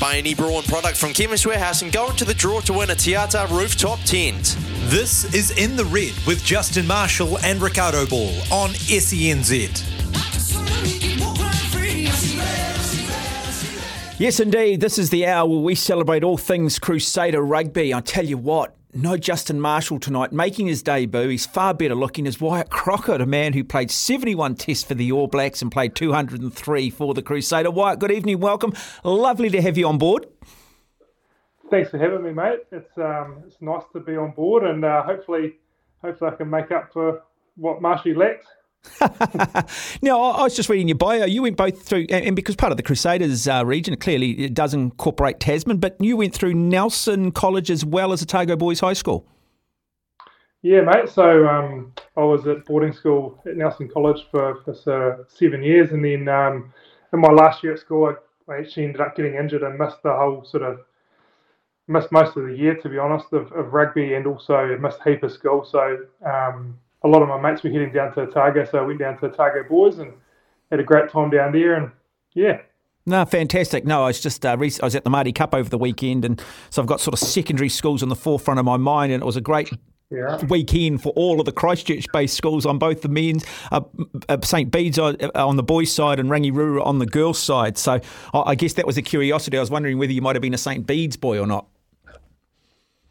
Buy 0.00 0.16
any 0.16 0.34
Braun 0.34 0.62
product 0.62 0.96
from 0.96 1.12
Chemist 1.12 1.44
Warehouse 1.44 1.82
and 1.82 1.92
go 1.92 2.08
into 2.08 2.24
the 2.24 2.32
draw 2.32 2.60
to 2.60 2.72
win 2.72 2.88
a 2.88 2.94
Tiata 2.94 3.46
rooftop 3.50 3.98
tent. 4.00 4.56
This 4.84 5.34
is 5.34 5.50
In 5.58 5.76
the 5.76 5.84
Red 5.84 6.14
with 6.26 6.42
Justin 6.42 6.86
Marshall 6.86 7.36
and 7.40 7.60
Ricardo 7.60 8.06
Ball 8.06 8.34
on 8.50 8.70
SENZ. 8.70 9.84
Yes, 14.18 14.40
indeed. 14.40 14.80
This 14.80 14.98
is 14.98 15.10
the 15.10 15.26
hour 15.26 15.46
where 15.46 15.60
we 15.60 15.74
celebrate 15.74 16.24
all 16.24 16.38
things 16.38 16.78
Crusader 16.78 17.42
rugby. 17.42 17.92
I 17.92 18.00
tell 18.00 18.24
you 18.24 18.38
what, 18.38 18.74
no 18.94 19.16
Justin 19.16 19.60
Marshall 19.60 19.98
tonight, 19.98 20.32
making 20.32 20.66
his 20.66 20.82
debut. 20.82 21.28
He's 21.28 21.46
far 21.46 21.74
better 21.74 21.94
looking 21.94 22.26
as 22.26 22.40
Wyatt 22.40 22.70
Crockett, 22.70 23.20
a 23.20 23.26
man 23.26 23.52
who 23.52 23.62
played 23.62 23.90
71 23.90 24.56
tests 24.56 24.84
for 24.84 24.94
the 24.94 25.12
All 25.12 25.26
Blacks 25.26 25.62
and 25.62 25.70
played 25.70 25.94
203 25.94 26.90
for 26.90 27.14
the 27.14 27.22
Crusader. 27.22 27.70
Wyatt, 27.70 27.98
good 27.98 28.10
evening, 28.10 28.40
welcome. 28.40 28.72
Lovely 29.04 29.50
to 29.50 29.62
have 29.62 29.78
you 29.78 29.86
on 29.86 29.98
board. 29.98 30.26
Thanks 31.70 31.90
for 31.90 31.98
having 31.98 32.22
me, 32.22 32.32
mate. 32.32 32.60
It's 32.72 32.98
um, 32.98 33.44
it's 33.46 33.60
nice 33.60 33.84
to 33.92 34.00
be 34.00 34.16
on 34.16 34.32
board, 34.32 34.64
and 34.64 34.84
uh, 34.84 35.04
hopefully, 35.04 35.54
hopefully 36.02 36.32
I 36.32 36.34
can 36.34 36.50
make 36.50 36.72
up 36.72 36.92
for 36.92 37.22
what 37.56 37.80
Marshy 37.80 38.12
lacked. 38.12 38.46
now, 40.02 40.20
I 40.20 40.42
was 40.42 40.56
just 40.56 40.68
reading 40.68 40.88
your 40.88 40.96
bio. 40.96 41.24
You 41.24 41.42
went 41.42 41.56
both 41.56 41.82
through, 41.82 42.06
and 42.10 42.34
because 42.34 42.56
part 42.56 42.72
of 42.72 42.76
the 42.76 42.82
Crusaders 42.82 43.46
uh, 43.46 43.64
region, 43.64 43.96
clearly 43.96 44.32
it 44.32 44.54
does 44.54 44.74
incorporate 44.74 45.40
Tasman, 45.40 45.78
but 45.78 45.96
you 46.00 46.16
went 46.16 46.34
through 46.34 46.54
Nelson 46.54 47.30
College 47.32 47.70
as 47.70 47.84
well 47.84 48.12
as 48.12 48.22
Otago 48.22 48.56
Boys 48.56 48.80
High 48.80 48.94
School. 48.94 49.26
Yeah, 50.62 50.82
mate. 50.82 51.08
So 51.08 51.46
um, 51.46 51.92
I 52.16 52.20
was 52.20 52.46
at 52.46 52.66
boarding 52.66 52.92
school 52.92 53.40
at 53.46 53.56
Nelson 53.56 53.88
College 53.88 54.26
for, 54.30 54.62
for 54.64 54.72
uh, 55.12 55.24
seven 55.28 55.62
years, 55.62 55.90
and 55.92 56.04
then 56.04 56.28
um, 56.28 56.72
in 57.12 57.20
my 57.20 57.30
last 57.30 57.62
year 57.62 57.74
at 57.74 57.78
school, 57.78 58.14
I, 58.48 58.52
I 58.52 58.58
actually 58.58 58.84
ended 58.84 59.00
up 59.00 59.16
getting 59.16 59.34
injured 59.34 59.62
and 59.62 59.78
missed 59.78 60.02
the 60.02 60.12
whole 60.12 60.44
sort 60.44 60.62
of 60.62 60.80
missed 61.88 62.12
most 62.12 62.36
of 62.36 62.46
the 62.46 62.54
year, 62.54 62.76
to 62.76 62.88
be 62.88 62.98
honest, 62.98 63.32
of, 63.32 63.50
of 63.52 63.72
rugby, 63.72 64.14
and 64.14 64.26
also 64.26 64.76
missed 64.78 64.98
heap 65.04 65.22
of 65.22 65.32
school. 65.32 65.64
So 65.64 65.98
um, 66.24 66.78
a 67.02 67.08
lot 67.08 67.22
of 67.22 67.28
my 67.28 67.40
mates 67.40 67.62
were 67.62 67.70
heading 67.70 67.92
down 67.92 68.12
to 68.14 68.22
Otago, 68.22 68.64
so 68.64 68.78
I 68.78 68.82
went 68.82 68.98
down 68.98 69.18
to 69.18 69.26
Otago 69.26 69.64
Boys 69.68 69.98
and 69.98 70.12
had 70.70 70.80
a 70.80 70.84
great 70.84 71.10
time 71.10 71.30
down 71.30 71.52
there. 71.52 71.74
And 71.74 71.90
yeah, 72.34 72.60
no, 73.06 73.24
fantastic. 73.24 73.84
No, 73.84 74.04
I 74.04 74.08
was 74.08 74.20
just 74.20 74.44
uh, 74.44 74.50
I 74.50 74.54
was 74.56 74.94
at 74.94 75.04
the 75.04 75.10
Maadi 75.10 75.34
Cup 75.34 75.54
over 75.54 75.68
the 75.68 75.78
weekend, 75.78 76.24
and 76.24 76.42
so 76.70 76.82
I've 76.82 76.88
got 76.88 77.00
sort 77.00 77.14
of 77.14 77.20
secondary 77.20 77.68
schools 77.68 78.02
in 78.02 78.08
the 78.08 78.16
forefront 78.16 78.60
of 78.60 78.66
my 78.66 78.76
mind, 78.76 79.12
and 79.12 79.22
it 79.22 79.26
was 79.26 79.36
a 79.36 79.40
great 79.40 79.70
yeah. 80.10 80.44
weekend 80.46 81.02
for 81.02 81.10
all 81.10 81.40
of 81.40 81.46
the 81.46 81.52
Christchurch-based 81.52 82.36
schools 82.36 82.66
on 82.66 82.78
both 82.78 83.02
the 83.02 83.08
men's, 83.08 83.44
uh, 83.70 83.80
uh, 84.28 84.38
St 84.42 84.70
Bede's 84.70 84.98
on, 84.98 85.16
uh, 85.20 85.46
on, 85.46 85.56
the 85.56 85.62
boys' 85.62 85.92
side 85.92 86.18
and 86.18 86.28
Rangi 86.28 86.52
Ruru 86.52 86.84
on 86.84 86.98
the 86.98 87.06
girls' 87.06 87.38
side. 87.38 87.78
So 87.78 88.00
I 88.34 88.54
guess 88.54 88.74
that 88.74 88.86
was 88.86 88.98
a 88.98 89.02
curiosity. 89.02 89.56
I 89.56 89.60
was 89.60 89.70
wondering 89.70 89.98
whether 89.98 90.12
you 90.12 90.20
might 90.20 90.36
have 90.36 90.42
been 90.42 90.54
a 90.54 90.58
St 90.58 90.86
Bede's 90.86 91.16
boy 91.16 91.38
or 91.38 91.46
not. 91.46 91.66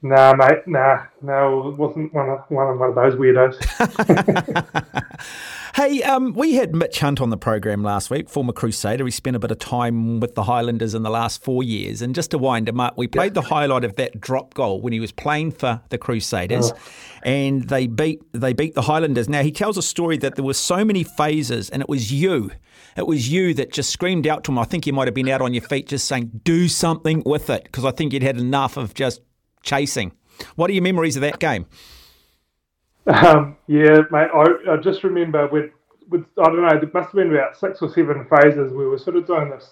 Nah, 0.01 0.33
mate, 0.33 0.65
nah, 0.65 1.03
no, 1.21 1.69
it 1.69 1.77
wasn't 1.77 2.13
one 2.13 2.29
of, 2.29 2.39
one 2.47 2.67
of, 2.69 2.79
one 2.79 2.89
of 2.89 2.95
those 2.95 3.15
weirdos. 3.15 3.57
hey, 5.75 6.01
um, 6.03 6.31
we 6.33 6.53
had 6.53 6.73
Mitch 6.73 6.99
Hunt 6.99 7.19
on 7.19 7.31
the 7.31 7.37
program 7.37 7.83
last 7.83 8.09
week, 8.09 8.29
former 8.29 8.53
Crusader. 8.53 9.03
He 9.03 9.11
spent 9.11 9.35
a 9.35 9.39
bit 9.39 9.51
of 9.51 9.59
time 9.59 10.21
with 10.21 10.35
the 10.35 10.43
Highlanders 10.43 10.95
in 10.95 11.03
the 11.03 11.09
last 11.09 11.43
four 11.43 11.63
years. 11.63 12.01
And 12.01 12.15
just 12.15 12.31
to 12.31 12.37
wind 12.37 12.69
him 12.69 12.79
up, 12.79 12.97
we 12.97 13.07
played 13.07 13.35
yeah. 13.35 13.41
the 13.41 13.47
highlight 13.49 13.83
of 13.83 13.97
that 13.97 14.21
drop 14.21 14.53
goal 14.53 14.79
when 14.79 14.93
he 14.93 15.01
was 15.01 15.11
playing 15.11 15.51
for 15.51 15.81
the 15.89 15.97
Crusaders, 15.97 16.71
oh. 16.71 16.79
and 17.23 17.67
they 17.67 17.85
beat 17.87 18.21
they 18.31 18.53
beat 18.53 18.75
the 18.75 18.83
Highlanders. 18.83 19.27
Now 19.27 19.41
he 19.41 19.51
tells 19.51 19.77
a 19.77 19.81
story 19.81 20.17
that 20.19 20.35
there 20.35 20.45
were 20.45 20.53
so 20.53 20.85
many 20.85 21.03
phases, 21.03 21.69
and 21.69 21.81
it 21.81 21.89
was 21.89 22.09
you. 22.09 22.51
It 22.95 23.05
was 23.05 23.29
you 23.29 23.53
that 23.55 23.73
just 23.73 23.89
screamed 23.89 24.27
out 24.27 24.45
to 24.45 24.51
him. 24.51 24.59
I 24.59 24.63
think 24.63 24.87
you 24.87 24.93
might 24.93 25.07
have 25.07 25.13
been 25.13 25.27
out 25.27 25.41
on 25.41 25.53
your 25.53 25.63
feet 25.63 25.87
just 25.87 26.07
saying, 26.07 26.41
do 26.45 26.69
something 26.69 27.21
with 27.25 27.49
it, 27.49 27.63
because 27.63 27.83
I 27.83 27.91
think 27.91 28.13
you'd 28.13 28.23
had 28.23 28.37
enough 28.37 28.77
of 28.77 28.93
just 28.93 29.21
chasing. 29.63 30.13
What 30.55 30.69
are 30.69 30.73
your 30.73 30.83
memories 30.83 31.15
of 31.15 31.21
that 31.21 31.39
game? 31.39 31.65
Um, 33.07 33.57
yeah, 33.67 34.01
mate. 34.11 34.29
I, 34.33 34.73
I, 34.73 34.77
just 34.77 35.03
remember 35.03 35.47
with, 35.47 35.71
with 36.09 36.25
I 36.37 36.43
don't 36.45 36.61
know. 36.61 36.67
It 36.67 36.93
must 36.93 37.07
have 37.07 37.15
been 37.15 37.33
about 37.33 37.57
six 37.57 37.81
or 37.81 37.89
seven 37.89 38.25
phases. 38.29 38.71
We 38.71 38.85
were 38.85 38.97
sort 38.97 39.15
of 39.15 39.25
doing 39.25 39.49
this 39.49 39.71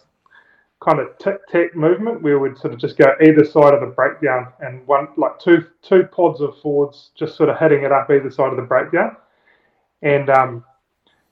kind 0.80 1.00
of 1.00 1.18
tic 1.18 1.46
tac 1.48 1.76
movement 1.76 2.22
where 2.22 2.40
we'd 2.40 2.58
sort 2.58 2.74
of 2.74 2.80
just 2.80 2.98
go 2.98 3.06
either 3.22 3.44
side 3.44 3.74
of 3.74 3.82
the 3.82 3.94
breakdown 3.96 4.48
and 4.60 4.86
one 4.88 5.08
like 5.18 5.40
two 5.40 5.66
two 5.82 6.04
pods 6.12 6.40
of 6.40 6.60
forwards 6.62 7.10
just 7.16 7.36
sort 7.36 7.50
of 7.50 7.58
hitting 7.58 7.84
it 7.84 7.92
up 7.92 8.10
either 8.12 8.30
side 8.30 8.52
of 8.52 8.58
the 8.58 8.64
breakdown, 8.64 9.16
and 10.02 10.30
um, 10.30 10.64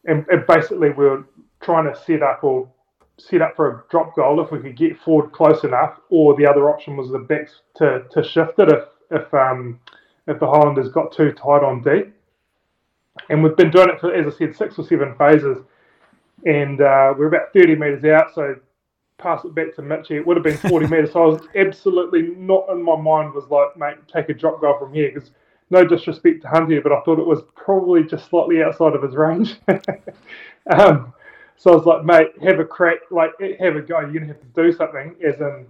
and, 0.05 0.25
and 0.29 0.45
basically 0.47 0.89
we 0.89 1.05
were 1.05 1.25
trying 1.61 1.91
to 1.91 1.99
set 1.99 2.21
up 2.21 2.43
or 2.43 2.69
set 3.17 3.41
up 3.41 3.55
for 3.55 3.69
a 3.69 3.83
drop 3.89 4.15
goal 4.15 4.41
if 4.41 4.51
we 4.51 4.59
could 4.59 4.77
get 4.77 4.99
forward 4.99 5.31
close 5.31 5.63
enough, 5.63 5.99
or 6.09 6.35
the 6.35 6.47
other 6.47 6.69
option 6.69 6.97
was 6.97 7.11
the 7.11 7.19
backs 7.19 7.61
to, 7.77 8.03
to 8.11 8.23
shift 8.23 8.59
it 8.59 8.69
if 8.69 8.83
if 9.11 9.33
um, 9.33 9.79
if 10.27 10.39
the 10.39 10.47
Highlanders 10.47 10.89
got 10.89 11.11
too 11.11 11.31
tight 11.31 11.63
on 11.63 11.81
D. 11.81 12.03
And 13.29 13.43
we've 13.43 13.55
been 13.55 13.71
doing 13.71 13.89
it 13.89 13.99
for, 13.99 14.13
as 14.13 14.33
I 14.33 14.37
said, 14.37 14.55
six 14.55 14.77
or 14.77 14.85
seven 14.85 15.15
phases, 15.15 15.59
and 16.45 16.81
uh, 16.81 17.13
we're 17.17 17.27
about 17.27 17.53
30 17.53 17.75
metres 17.75 18.03
out. 18.03 18.33
So 18.33 18.55
pass 19.17 19.45
it 19.45 19.55
back 19.55 19.73
to 19.75 19.81
Mitchy. 19.81 20.17
It 20.17 20.27
would 20.27 20.35
have 20.37 20.43
been 20.43 20.57
40 20.57 20.87
metres. 20.89 21.13
So 21.13 21.23
I 21.23 21.27
was 21.27 21.47
absolutely 21.55 22.33
not 22.35 22.67
in 22.69 22.83
my 22.83 22.95
mind 22.95 23.33
was 23.33 23.45
like, 23.49 23.77
mate, 23.77 23.97
take 24.11 24.29
a 24.29 24.33
drop 24.33 24.59
goal 24.59 24.77
from 24.77 24.93
here 24.93 25.11
because 25.13 25.31
no 25.69 25.85
disrespect 25.85 26.41
to 26.43 26.47
Hunter, 26.47 26.81
but 26.81 26.91
I 26.91 27.01
thought 27.01 27.19
it 27.19 27.25
was 27.25 27.41
probably 27.55 28.03
just 28.03 28.29
slightly 28.29 28.61
outside 28.61 28.93
of 28.93 29.01
his 29.01 29.15
range. 29.15 29.55
um, 30.71 31.13
so 31.57 31.71
I 31.71 31.75
was 31.75 31.85
like, 31.85 32.03
mate, 32.03 32.27
have 32.43 32.59
a 32.59 32.65
crack, 32.65 32.99
like 33.11 33.31
have 33.59 33.75
a 33.75 33.81
go. 33.81 33.99
You're 34.01 34.13
gonna 34.13 34.27
have 34.27 34.41
to 34.41 34.63
do 34.63 34.71
something, 34.71 35.15
as 35.25 35.39
in 35.39 35.67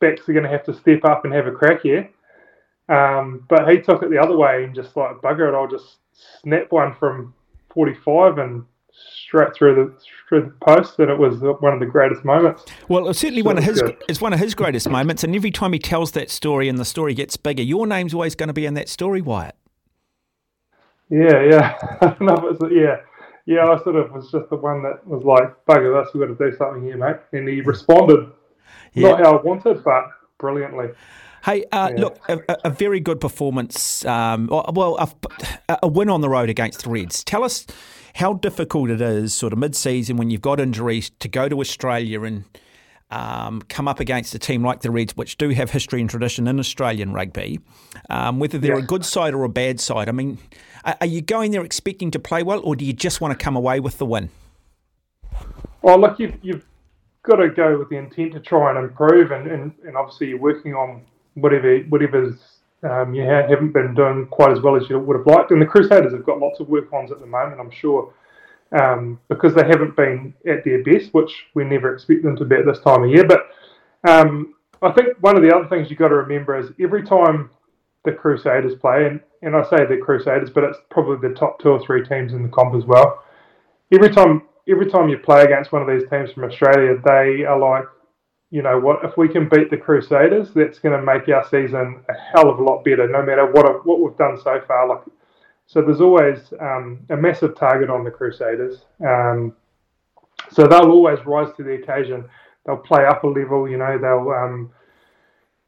backs 0.00 0.28
are 0.28 0.32
gonna 0.32 0.48
have 0.48 0.64
to 0.64 0.74
step 0.74 1.04
up 1.04 1.24
and 1.24 1.34
have 1.34 1.46
a 1.46 1.52
crack 1.52 1.82
here. 1.82 2.08
Um, 2.88 3.44
but 3.48 3.68
he 3.68 3.78
took 3.78 4.02
it 4.02 4.10
the 4.10 4.18
other 4.18 4.36
way 4.36 4.64
and 4.64 4.74
just 4.74 4.96
like 4.96 5.16
bugger 5.16 5.48
it. 5.48 5.54
I'll 5.54 5.68
just 5.68 5.98
snap 6.42 6.72
one 6.72 6.94
from 6.94 7.34
45 7.72 8.38
and 8.38 8.64
straight 8.92 9.54
through 9.54 9.74
the 9.76 9.94
through 10.28 10.42
the 10.42 10.66
post, 10.66 10.98
and 10.98 11.10
it 11.10 11.18
was 11.18 11.40
one 11.60 11.74
of 11.74 11.80
the 11.80 11.86
greatest 11.86 12.24
moments. 12.24 12.64
Well, 12.88 13.08
it's 13.08 13.20
certainly 13.20 13.42
so 13.42 13.46
one 13.46 13.58
of 13.58 13.64
his. 13.64 13.82
Good. 13.82 13.96
It's 14.08 14.20
one 14.20 14.32
of 14.32 14.40
his 14.40 14.54
greatest 14.54 14.88
moments, 14.88 15.22
and 15.22 15.36
every 15.36 15.50
time 15.50 15.72
he 15.72 15.78
tells 15.78 16.12
that 16.12 16.30
story, 16.30 16.68
and 16.68 16.78
the 16.78 16.84
story 16.84 17.14
gets 17.14 17.36
bigger, 17.36 17.62
your 17.62 17.86
name's 17.86 18.14
always 18.14 18.34
going 18.34 18.48
to 18.48 18.52
be 18.52 18.66
in 18.66 18.74
that 18.74 18.88
story, 18.88 19.20
Wyatt. 19.20 19.54
Yeah, 21.08 21.42
yeah, 21.42 22.14
no, 22.20 22.56
yeah 22.70 23.00
yeah, 23.46 23.66
I 23.66 23.82
sort 23.82 23.96
of 23.96 24.12
was 24.12 24.30
just 24.30 24.48
the 24.50 24.56
one 24.56 24.82
that 24.82 25.06
was 25.06 25.24
like, 25.24 25.54
bugger 25.66 26.02
this, 26.02 26.12
we've 26.14 26.26
got 26.26 26.38
to 26.38 26.50
do 26.50 26.56
something 26.56 26.82
here, 26.82 26.96
mate. 26.96 27.16
And 27.32 27.48
he 27.48 27.60
responded, 27.60 28.30
yeah. 28.94 29.10
not 29.10 29.20
how 29.20 29.38
I 29.38 29.42
wanted, 29.42 29.82
but 29.82 30.04
brilliantly. 30.38 30.88
Hey, 31.44 31.64
uh, 31.72 31.90
yeah. 31.92 32.00
look, 32.00 32.18
a, 32.28 32.56
a, 32.64 32.70
very 32.70 33.00
good 33.00 33.18
performance. 33.18 34.04
Um, 34.04 34.46
well, 34.48 34.96
a, 34.98 35.78
a, 35.82 35.88
win 35.88 36.10
on 36.10 36.20
the 36.20 36.28
road 36.28 36.50
against 36.50 36.84
the 36.84 36.90
Reds. 36.90 37.24
Tell 37.24 37.44
us 37.44 37.66
how 38.14 38.34
difficult 38.34 38.90
it 38.90 39.00
is, 39.00 39.32
sort 39.32 39.54
of 39.54 39.58
mid-season, 39.58 40.18
when 40.18 40.28
you've 40.28 40.42
got 40.42 40.60
injuries, 40.60 41.10
to 41.20 41.28
go 41.28 41.48
to 41.48 41.60
Australia 41.60 42.22
and 42.24 42.44
um, 43.10 43.62
come 43.62 43.88
up 43.88 44.00
against 44.00 44.34
a 44.34 44.38
team 44.38 44.62
like 44.62 44.80
the 44.80 44.90
Reds, 44.90 45.16
which 45.16 45.38
do 45.38 45.48
have 45.50 45.70
history 45.70 46.02
and 46.02 46.10
tradition 46.10 46.46
in 46.46 46.58
Australian 46.58 47.14
rugby. 47.14 47.60
Um, 48.10 48.38
whether 48.38 48.58
they're 48.58 48.76
yeah. 48.76 48.84
a 48.84 48.86
good 48.86 49.06
side 49.06 49.32
or 49.32 49.44
a 49.44 49.48
bad 49.48 49.80
side, 49.80 50.10
I 50.10 50.12
mean, 50.12 50.38
are 50.84 51.06
you 51.06 51.20
going 51.20 51.50
there 51.50 51.64
expecting 51.64 52.10
to 52.12 52.18
play 52.18 52.42
well, 52.42 52.60
or 52.60 52.76
do 52.76 52.84
you 52.84 52.92
just 52.92 53.20
want 53.20 53.38
to 53.38 53.42
come 53.42 53.56
away 53.56 53.80
with 53.80 53.98
the 53.98 54.06
win? 54.06 54.30
Well, 55.82 55.98
look, 56.00 56.18
you've, 56.18 56.36
you've 56.42 56.64
got 57.22 57.36
to 57.36 57.48
go 57.48 57.78
with 57.78 57.88
the 57.88 57.96
intent 57.96 58.32
to 58.32 58.40
try 58.40 58.70
and 58.70 58.78
improve, 58.78 59.30
and, 59.30 59.46
and, 59.46 59.72
and 59.84 59.96
obviously 59.96 60.28
you're 60.28 60.38
working 60.38 60.74
on 60.74 61.02
whatever 61.34 61.78
whatever's 61.88 62.34
um, 62.82 63.14
you 63.14 63.24
ha- 63.24 63.46
haven't 63.48 63.72
been 63.72 63.94
doing 63.94 64.26
quite 64.26 64.52
as 64.52 64.60
well 64.60 64.76
as 64.76 64.88
you 64.88 64.98
would 64.98 65.16
have 65.16 65.26
liked. 65.26 65.50
And 65.50 65.60
the 65.60 65.66
Crusaders 65.66 66.12
have 66.12 66.24
got 66.24 66.38
lots 66.38 66.60
of 66.60 66.68
work 66.68 66.92
ons 66.92 67.10
at 67.10 67.20
the 67.20 67.26
moment, 67.26 67.60
I'm 67.60 67.70
sure, 67.70 68.12
um, 68.72 69.20
because 69.28 69.54
they 69.54 69.66
haven't 69.66 69.96
been 69.96 70.34
at 70.46 70.64
their 70.64 70.82
best, 70.82 71.12
which 71.12 71.46
we 71.54 71.64
never 71.64 71.94
expect 71.94 72.22
them 72.22 72.36
to 72.36 72.44
be 72.44 72.56
at 72.56 72.66
this 72.66 72.80
time 72.80 73.04
of 73.04 73.10
year. 73.10 73.26
But 73.26 73.50
um, 74.08 74.54
I 74.82 74.92
think 74.92 75.18
one 75.20 75.36
of 75.36 75.42
the 75.42 75.54
other 75.54 75.68
things 75.68 75.90
you've 75.90 75.98
got 75.98 76.08
to 76.08 76.16
remember 76.16 76.58
is 76.58 76.70
every 76.80 77.02
time 77.02 77.50
the 78.04 78.12
Crusaders 78.12 78.74
play, 78.74 79.06
and, 79.06 79.20
and 79.42 79.56
I 79.56 79.62
say 79.64 79.84
the 79.86 80.00
Crusaders, 80.02 80.50
but 80.50 80.64
it's 80.64 80.78
probably 80.90 81.28
the 81.28 81.34
top 81.34 81.60
two 81.60 81.70
or 81.70 81.84
three 81.84 82.06
teams 82.06 82.32
in 82.32 82.42
the 82.42 82.48
comp 82.48 82.74
as 82.74 82.84
well. 82.84 83.22
Every 83.92 84.10
time 84.10 84.42
every 84.68 84.88
time 84.88 85.08
you 85.08 85.18
play 85.18 85.42
against 85.42 85.72
one 85.72 85.82
of 85.82 85.88
these 85.88 86.08
teams 86.08 86.32
from 86.32 86.44
Australia, 86.44 86.96
they 87.04 87.44
are 87.44 87.58
like 87.58 87.84
you 88.50 88.62
know 88.62 88.78
what, 88.80 89.04
if 89.04 89.16
we 89.16 89.28
can 89.28 89.48
beat 89.48 89.70
the 89.70 89.76
Crusaders, 89.76 90.52
that's 90.52 90.80
going 90.80 90.98
to 90.98 91.04
make 91.04 91.28
our 91.28 91.46
season 91.48 92.04
a 92.08 92.14
hell 92.14 92.50
of 92.50 92.58
a 92.58 92.62
lot 92.62 92.84
better, 92.84 93.08
no 93.08 93.22
matter 93.22 93.46
what 93.46 93.86
what 93.86 94.00
we've 94.00 94.16
done 94.16 94.38
so 94.42 94.60
far. 94.66 94.88
Like, 94.88 95.02
so 95.66 95.80
there's 95.80 96.00
always 96.00 96.52
um, 96.60 96.98
a 97.10 97.16
massive 97.16 97.56
target 97.56 97.90
on 97.90 98.02
the 98.02 98.10
Crusaders. 98.10 98.82
Um, 99.06 99.54
so 100.50 100.66
they'll 100.66 100.90
always 100.90 101.24
rise 101.24 101.54
to 101.56 101.62
the 101.62 101.74
occasion. 101.74 102.24
They'll 102.66 102.76
play 102.76 103.04
up 103.04 103.22
a 103.22 103.28
level, 103.28 103.68
you 103.68 103.78
know. 103.78 103.96
They'll, 103.98 104.30
um, 104.30 104.72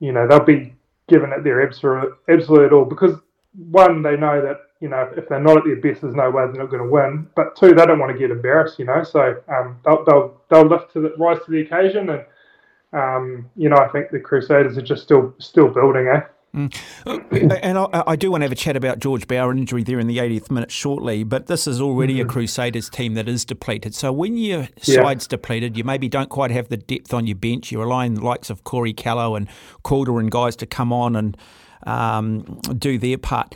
you 0.00 0.11
know, 0.11 0.26
they'll 0.26 0.44
be 0.44 0.75
given 1.08 1.32
it 1.32 1.44
their 1.44 1.66
absolute, 1.66 2.16
absolute 2.28 2.72
all 2.72 2.84
because 2.84 3.19
one, 3.70 4.02
they 4.02 4.16
know 4.16 4.40
that 4.40 4.58
you 4.81 4.88
know 4.88 5.10
if 5.16 5.28
they're 5.28 5.40
not 5.40 5.58
at 5.58 5.64
their 5.64 5.76
best, 5.76 6.02
there's 6.02 6.14
no 6.14 6.31
way 6.31 6.44
they're 6.46 6.62
not 6.62 6.70
going 6.70 6.82
to 6.82 6.88
win. 6.90 7.28
But 7.37 7.56
two, 7.56 7.75
they 7.75 7.87
don't 7.87 7.99
want 7.99 8.12
to 8.12 8.19
get 8.19 8.31
embarrassed, 8.31 8.78
you 8.78 8.84
know. 8.84 9.02
So 9.02 9.43
um, 9.49 9.78
they'll, 9.84 10.04
they'll 10.04 10.40
they'll 10.49 10.69
lift 10.69 10.93
to 10.94 11.00
the 11.00 11.14
rise 11.19 11.38
to 11.44 11.50
the 11.50 11.60
occasion, 11.60 12.10
and 12.10 12.25
um, 12.93 13.50
you 13.56 13.69
know 13.69 13.76
I 13.76 13.88
think 13.88 14.10
the 14.10 14.20
Crusaders 14.20 14.78
are 14.78 14.82
just 14.82 15.02
still 15.02 15.34
still 15.38 15.69
building, 15.69 16.08
eh? 16.08 16.20
Mm. 16.54 17.58
And 17.62 17.78
I, 17.78 18.02
I, 18.08 18.16
do 18.16 18.31
want 18.31 18.43
to 18.43 18.44
have 18.44 18.52
a 18.52 18.56
chat 18.56 18.76
about 18.76 18.99
George 18.99 19.26
Bower 19.26 19.52
injury 19.52 19.82
there 19.82 19.99
in 19.99 20.06
the 20.06 20.19
80th 20.19 20.50
minute 20.50 20.70
shortly, 20.70 21.25
but 21.25 21.46
this 21.46 21.66
is 21.66 21.81
already 21.81 22.16
mm. 22.16 22.22
a 22.22 22.25
Crusaders 22.26 22.90
team 22.90 23.14
that 23.14 23.26
is 23.26 23.46
depleted. 23.46 23.94
So 23.94 24.12
when 24.12 24.37
your 24.37 24.69
side's 24.82 25.25
yeah. 25.25 25.31
depleted, 25.31 25.78
you 25.78 25.84
maybe 25.84 26.10
don't 26.10 26.28
quite 26.28 26.50
have 26.50 26.69
the 26.69 26.76
depth 26.76 27.14
on 27.14 27.26
your 27.26 27.37
bench. 27.37 27.72
You're 27.72 27.84
relying 27.84 28.14
the 28.14 28.25
likes 28.25 28.50
of 28.50 28.64
Corey 28.64 28.93
Kellow 28.93 29.34
and 29.34 29.49
Calder 29.82 30.20
and 30.20 30.31
guys 30.31 30.54
to 30.56 30.66
come 30.66 30.93
on 30.93 31.16
and 31.16 31.38
um, 31.87 32.60
do 32.76 32.98
their 32.98 33.16
part. 33.16 33.55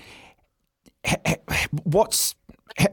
What's 1.85 2.35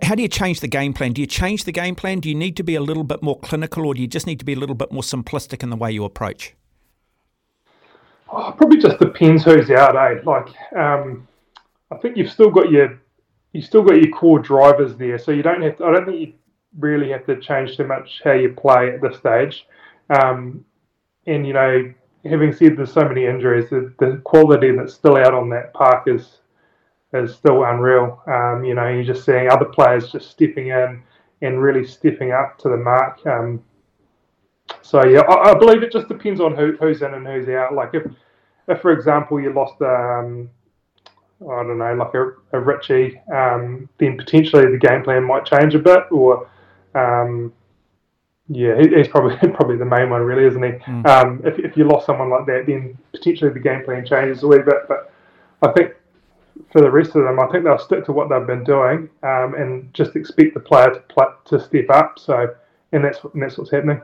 how 0.01 0.15
do 0.15 0.21
you 0.21 0.27
change 0.27 0.59
the 0.59 0.67
game 0.67 0.93
plan? 0.93 1.13
Do 1.13 1.21
you 1.21 1.27
change 1.27 1.63
the 1.63 1.71
game 1.71 1.95
plan? 1.95 2.19
Do 2.19 2.29
you 2.29 2.35
need 2.35 2.55
to 2.57 2.63
be 2.63 2.75
a 2.75 2.81
little 2.81 3.03
bit 3.03 3.21
more 3.21 3.39
clinical, 3.39 3.85
or 3.85 3.93
do 3.93 4.01
you 4.01 4.07
just 4.07 4.27
need 4.27 4.39
to 4.39 4.45
be 4.45 4.53
a 4.53 4.59
little 4.59 4.75
bit 4.75 4.91
more 4.91 5.01
simplistic 5.01 5.63
in 5.63 5.69
the 5.69 5.75
way 5.75 5.91
you 5.91 6.03
approach? 6.05 6.55
Oh, 8.35 8.51
probably 8.57 8.79
just 8.79 8.97
depends 8.97 9.43
who's 9.43 9.69
out, 9.69 9.95
eh? 9.95 10.19
Like, 10.23 10.47
um, 10.75 11.27
I 11.91 11.97
think 11.97 12.17
you've 12.17 12.31
still 12.31 12.49
got 12.49 12.71
your 12.71 12.99
you 13.51 13.61
still 13.61 13.83
got 13.83 14.01
your 14.01 14.11
core 14.11 14.39
drivers 14.39 14.95
there, 14.95 15.19
so 15.19 15.31
you 15.31 15.43
don't 15.43 15.61
have. 15.61 15.77
To, 15.77 15.85
I 15.85 15.91
don't 15.93 16.05
think 16.07 16.19
you 16.19 16.33
really 16.79 17.11
have 17.11 17.27
to 17.27 17.39
change 17.39 17.77
too 17.77 17.85
much 17.85 18.21
how 18.23 18.31
you 18.31 18.53
play 18.53 18.89
at 18.89 19.01
this 19.01 19.19
stage. 19.19 19.67
Um, 20.09 20.65
and 21.27 21.45
you 21.45 21.53
know, 21.53 21.93
having 22.25 22.51
said 22.53 22.75
there's 22.75 22.91
so 22.91 23.07
many 23.07 23.27
injuries, 23.27 23.69
the, 23.69 23.93
the 23.99 24.19
quality 24.23 24.71
that's 24.71 24.95
still 24.95 25.15
out 25.15 25.35
on 25.35 25.49
that 25.49 25.71
park 25.75 26.07
is 26.07 26.39
is 27.13 27.35
still 27.35 27.63
unreal. 27.63 28.19
Um, 28.25 28.65
you 28.65 28.73
know, 28.73 28.87
you're 28.87 29.03
just 29.03 29.25
seeing 29.25 29.51
other 29.51 29.65
players 29.65 30.11
just 30.11 30.31
stepping 30.31 30.69
in 30.69 31.03
and 31.43 31.61
really 31.61 31.85
stepping 31.85 32.31
up 32.31 32.57
to 32.59 32.69
the 32.69 32.77
mark. 32.77 33.23
Um, 33.27 33.63
so 34.83 35.03
yeah, 35.05 35.21
I, 35.21 35.51
I, 35.51 35.53
believe 35.53 35.81
it 35.81 35.93
just 35.93 36.09
depends 36.09 36.41
on 36.41 36.55
who, 36.55 36.73
who's 36.73 37.01
in 37.01 37.13
and 37.13 37.25
who's 37.25 37.47
out. 37.47 37.73
Like 37.73 37.91
if, 37.93 38.03
if 38.67 38.81
for 38.81 38.91
example, 38.91 39.39
you 39.39 39.53
lost, 39.53 39.81
um, 39.81 40.49
I 41.41 41.63
don't 41.63 41.77
know, 41.77 41.93
like 41.95 42.13
a, 42.13 42.33
a 42.51 42.59
Richie, 42.59 43.19
um, 43.33 43.87
then 43.97 44.17
potentially 44.17 44.69
the 44.69 44.77
game 44.77 45.01
plan 45.01 45.23
might 45.23 45.45
change 45.45 45.73
a 45.73 45.79
bit. 45.79 46.03
Or 46.11 46.49
um, 46.95 47.53
yeah, 48.49 48.77
he, 48.77 48.93
he's 48.93 49.07
probably 49.07 49.37
probably 49.53 49.77
the 49.77 49.85
main 49.85 50.09
one, 50.09 50.21
really, 50.21 50.45
isn't 50.45 50.61
he? 50.61 50.71
Mm. 50.71 51.07
Um, 51.07 51.41
if 51.45 51.57
if 51.59 51.77
you 51.77 51.85
lost 51.85 52.05
someone 52.05 52.29
like 52.29 52.45
that, 52.47 52.65
then 52.67 52.97
potentially 53.13 53.51
the 53.51 53.59
game 53.59 53.85
plan 53.85 54.05
changes 54.05 54.43
a 54.43 54.47
wee 54.47 54.57
bit. 54.57 54.85
But 54.89 55.13
I 55.61 55.71
think 55.71 55.93
for 56.73 56.81
the 56.81 56.91
rest 56.91 57.15
of 57.15 57.23
them, 57.23 57.39
I 57.39 57.47
think 57.47 57.63
they'll 57.63 57.79
stick 57.79 58.03
to 58.05 58.11
what 58.11 58.27
they've 58.27 58.45
been 58.45 58.65
doing 58.65 59.09
um, 59.23 59.55
and 59.55 59.93
just 59.93 60.17
expect 60.17 60.55
the 60.55 60.59
player 60.59 60.93
to 60.93 60.99
play, 61.01 61.25
to 61.45 61.59
step 61.59 61.89
up. 61.89 62.19
So, 62.19 62.53
and 62.91 63.05
that's 63.05 63.19
and 63.33 63.41
that's 63.41 63.57
what's 63.57 63.71
happening. 63.71 64.01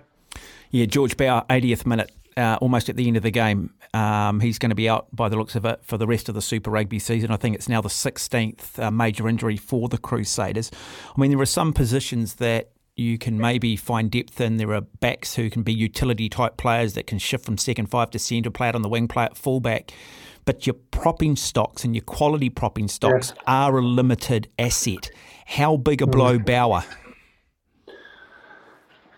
Yeah, 0.71 0.85
George 0.85 1.17
Bower, 1.17 1.45
80th 1.49 1.85
minute, 1.85 2.11
uh, 2.37 2.57
almost 2.61 2.89
at 2.89 2.95
the 2.95 3.07
end 3.07 3.17
of 3.17 3.23
the 3.23 3.31
game. 3.31 3.73
Um, 3.93 4.39
he's 4.39 4.59
going 4.59 4.69
to 4.69 4.75
be 4.75 4.87
out 4.87 5.07
by 5.11 5.29
the 5.29 5.35
looks 5.35 5.55
of 5.55 5.65
it 5.65 5.79
for 5.83 5.97
the 5.97 6.05
rest 6.05 6.29
of 6.29 6.35
the 6.35 6.41
Super 6.41 6.69
Rugby 6.69 6.99
season. 6.99 7.31
I 7.31 7.37
think 7.37 7.55
it's 7.55 7.67
now 7.67 7.81
the 7.81 7.89
16th 7.89 8.77
uh, 8.79 8.91
major 8.91 9.27
injury 9.27 9.57
for 9.57 9.89
the 9.89 9.97
Crusaders. 9.97 10.69
I 11.15 11.19
mean, 11.19 11.31
there 11.31 11.39
are 11.39 11.45
some 11.45 11.73
positions 11.73 12.35
that 12.35 12.71
you 12.95 13.17
can 13.17 13.39
maybe 13.39 13.75
find 13.75 14.11
depth 14.11 14.39
in. 14.41 14.57
There 14.57 14.73
are 14.73 14.81
backs 14.81 15.35
who 15.35 15.49
can 15.49 15.63
be 15.63 15.73
utility 15.73 16.29
type 16.29 16.57
players 16.57 16.93
that 16.93 17.07
can 17.07 17.17
shift 17.17 17.45
from 17.45 17.57
second 17.57 17.87
five 17.87 18.11
to 18.11 18.19
centre, 18.19 18.51
play 18.51 18.69
it 18.69 18.75
on 18.75 18.83
the 18.83 18.89
wing, 18.89 19.07
play 19.07 19.25
it 19.25 19.35
fullback. 19.37 19.91
But 20.45 20.67
your 20.67 20.75
propping 20.91 21.35
stocks 21.35 21.83
and 21.83 21.95
your 21.95 22.03
quality 22.03 22.49
propping 22.49 22.87
stocks 22.87 23.33
yeah. 23.35 23.43
are 23.47 23.77
a 23.77 23.81
limited 23.81 24.49
asset. 24.59 25.09
How 25.45 25.77
big 25.77 26.01
a 26.01 26.07
blow, 26.07 26.37
mm. 26.37 26.45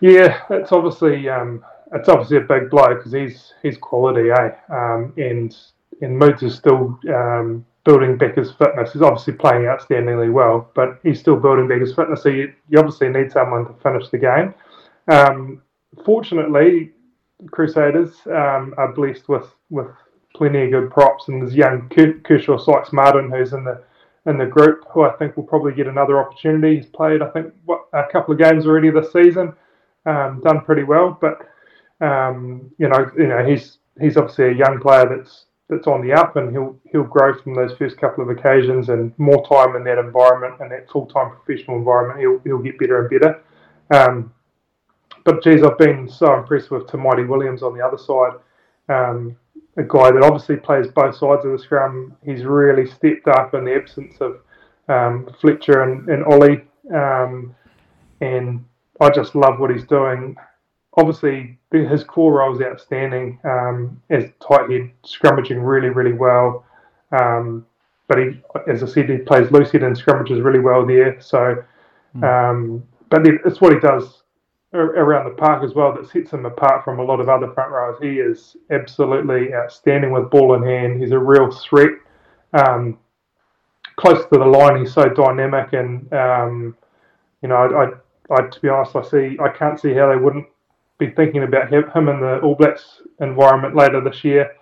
Yeah, 0.02 0.42
it's 0.50 0.72
obviously 0.72 1.28
um, 1.28 1.64
it's 1.92 2.08
obviously 2.08 2.38
a 2.38 2.40
big 2.40 2.70
blow 2.70 2.92
because 2.96 3.12
he's 3.12 3.54
he's 3.62 3.78
quality, 3.78 4.30
eh? 4.30 4.50
Um, 4.68 5.14
and 5.16 5.56
and 6.00 6.18
Moods 6.18 6.42
is 6.42 6.56
still 6.56 6.98
um, 7.08 7.64
building 7.84 8.18
back 8.18 8.34
his 8.36 8.50
fitness. 8.50 8.92
He's 8.92 9.02
obviously 9.02 9.34
playing 9.34 9.62
outstandingly 9.62 10.32
well, 10.32 10.68
but 10.74 10.98
he's 11.04 11.20
still 11.20 11.36
building 11.36 11.68
back 11.68 11.80
his 11.80 11.94
fitness. 11.94 12.24
So 12.24 12.30
you, 12.30 12.52
you 12.68 12.80
obviously 12.80 13.10
need 13.10 13.30
someone 13.30 13.64
to 13.64 13.74
finish 13.74 14.08
the 14.08 14.18
game. 14.18 14.54
Um, 15.06 15.62
fortunately, 16.04 16.90
Crusaders 17.52 18.10
um, 18.26 18.74
are 18.78 18.92
blessed 18.92 19.28
with 19.28 19.54
with 19.70 19.86
plenty 20.34 20.64
of 20.64 20.72
good 20.72 20.90
props, 20.90 21.28
and 21.28 21.40
there's 21.40 21.54
young 21.54 21.88
Kershaw 22.24 22.58
Sykes 22.58 22.92
Martin 22.92 23.30
who's 23.30 23.52
in 23.52 23.62
the 23.62 23.80
in 24.26 24.36
the 24.36 24.46
group 24.46 24.82
who 24.90 25.02
I 25.02 25.12
think 25.12 25.36
will 25.36 25.44
probably 25.44 25.74
get 25.74 25.86
another 25.86 26.18
opportunity. 26.18 26.74
He's 26.74 26.86
played 26.86 27.22
I 27.22 27.30
think 27.30 27.54
what 27.66 27.82
a 27.92 28.02
couple 28.10 28.32
of 28.32 28.40
games 28.40 28.66
already 28.66 28.90
this 28.90 29.12
season 29.12 29.54
um, 30.06 30.40
done 30.44 30.62
pretty 30.62 30.84
well. 30.84 31.16
But 31.20 31.48
um, 32.04 32.70
you 32.78 32.88
know, 32.88 33.10
you 33.16 33.28
know, 33.28 33.44
he's 33.44 33.78
he's 34.00 34.16
obviously 34.16 34.46
a 34.46 34.54
young 34.54 34.80
player 34.80 35.08
that's 35.08 35.46
that's 35.68 35.86
on 35.86 36.06
the 36.06 36.12
up, 36.12 36.36
and 36.36 36.50
he'll 36.50 36.78
he'll 36.90 37.04
grow 37.04 37.38
from 37.38 37.54
those 37.54 37.76
first 37.78 37.96
couple 37.98 38.22
of 38.22 38.30
occasions 38.30 38.88
and 38.88 39.12
more 39.18 39.46
time 39.46 39.76
in 39.76 39.84
that 39.84 39.98
environment 39.98 40.54
and 40.60 40.70
that 40.70 40.90
full 40.90 41.06
time 41.06 41.30
professional 41.30 41.76
environment. 41.76 42.20
He'll 42.20 42.40
he'll 42.44 42.62
get 42.62 42.78
better 42.78 43.00
and 43.00 43.10
better. 43.10 43.42
Um, 43.90 44.32
but 45.24 45.42
geez, 45.42 45.62
I've 45.62 45.78
been 45.78 46.08
so 46.08 46.34
impressed 46.34 46.70
with 46.70 46.86
Tamaiti 46.86 47.26
Williams 47.26 47.62
on 47.62 47.76
the 47.76 47.84
other 47.84 47.98
side. 47.98 48.32
Um, 48.88 49.36
a 49.76 49.82
guy 49.82 50.10
that 50.10 50.22
obviously 50.22 50.56
plays 50.56 50.88
both 50.88 51.16
sides 51.16 51.44
of 51.44 51.52
the 51.52 51.58
scrum. 51.58 52.16
He's 52.24 52.44
really 52.44 52.86
stepped 52.86 53.28
up 53.28 53.54
in 53.54 53.64
the 53.64 53.74
absence 53.74 54.16
of 54.20 54.40
um, 54.88 55.28
Fletcher 55.40 55.82
and, 55.82 56.08
and 56.08 56.24
Ollie. 56.24 56.64
Um, 56.92 57.54
and 58.20 58.64
I 59.02 59.10
just 59.10 59.34
love 59.34 59.58
what 59.58 59.70
he's 59.70 59.84
doing. 59.84 60.36
Obviously, 60.96 61.58
his 61.70 62.04
core 62.04 62.38
role 62.38 62.54
is 62.54 62.60
outstanding 62.60 63.38
um, 63.44 64.00
as 64.10 64.24
tight 64.46 64.70
head, 64.70 64.90
scrummaging 65.04 65.66
really, 65.66 65.88
really 65.88 66.12
well. 66.12 66.64
Um, 67.12 67.66
but 68.08 68.18
he, 68.18 68.40
as 68.68 68.82
I 68.82 68.86
said, 68.86 69.08
he 69.08 69.18
plays 69.18 69.50
loose 69.50 69.70
head 69.70 69.82
and 69.82 69.96
scrummages 69.96 70.44
really 70.44 70.58
well 70.58 70.86
there. 70.86 71.20
So, 71.20 71.64
mm. 72.16 72.22
um, 72.22 72.84
but 73.08 73.26
it's 73.26 73.60
what 73.60 73.72
he 73.72 73.80
does 73.80 74.22
around 74.74 75.26
the 75.26 75.36
park 75.36 75.62
as 75.62 75.74
well 75.74 75.94
that 75.94 76.08
sets 76.08 76.30
him 76.30 76.46
apart 76.46 76.84
from 76.84 76.98
a 76.98 77.02
lot 77.04 77.20
of 77.20 77.28
other 77.28 77.52
front 77.52 77.70
rowers. 77.70 77.98
He 78.00 78.20
is 78.20 78.56
absolutely 78.70 79.54
outstanding 79.54 80.12
with 80.12 80.30
ball 80.30 80.54
in 80.54 80.62
hand. 80.62 81.00
He's 81.00 81.12
a 81.12 81.18
real 81.18 81.50
threat. 81.50 81.92
Um, 82.54 82.98
close 83.96 84.24
to 84.32 84.38
the 84.38 84.44
line, 84.44 84.80
he's 84.80 84.92
so 84.92 85.08
dynamic, 85.08 85.72
and 85.72 86.10
um, 86.12 86.76
you 87.42 87.48
know, 87.48 88.00
I, 88.30 88.42
to 88.42 88.60
be 88.60 88.68
honest, 88.68 88.96
I 88.96 89.02
see 89.02 89.36
I 89.40 89.48
can't 89.48 89.80
see 89.80 89.94
how 89.94 90.10
they 90.10 90.16
wouldn't 90.16 90.46
be 90.98 91.10
thinking 91.10 91.42
about 91.42 91.72
him 91.72 92.08
in 92.08 92.20
the 92.20 92.40
All 92.40 92.54
Blacks 92.54 93.02
environment 93.20 93.74
later 93.74 94.00
this 94.00 94.22
year, 94.24 94.52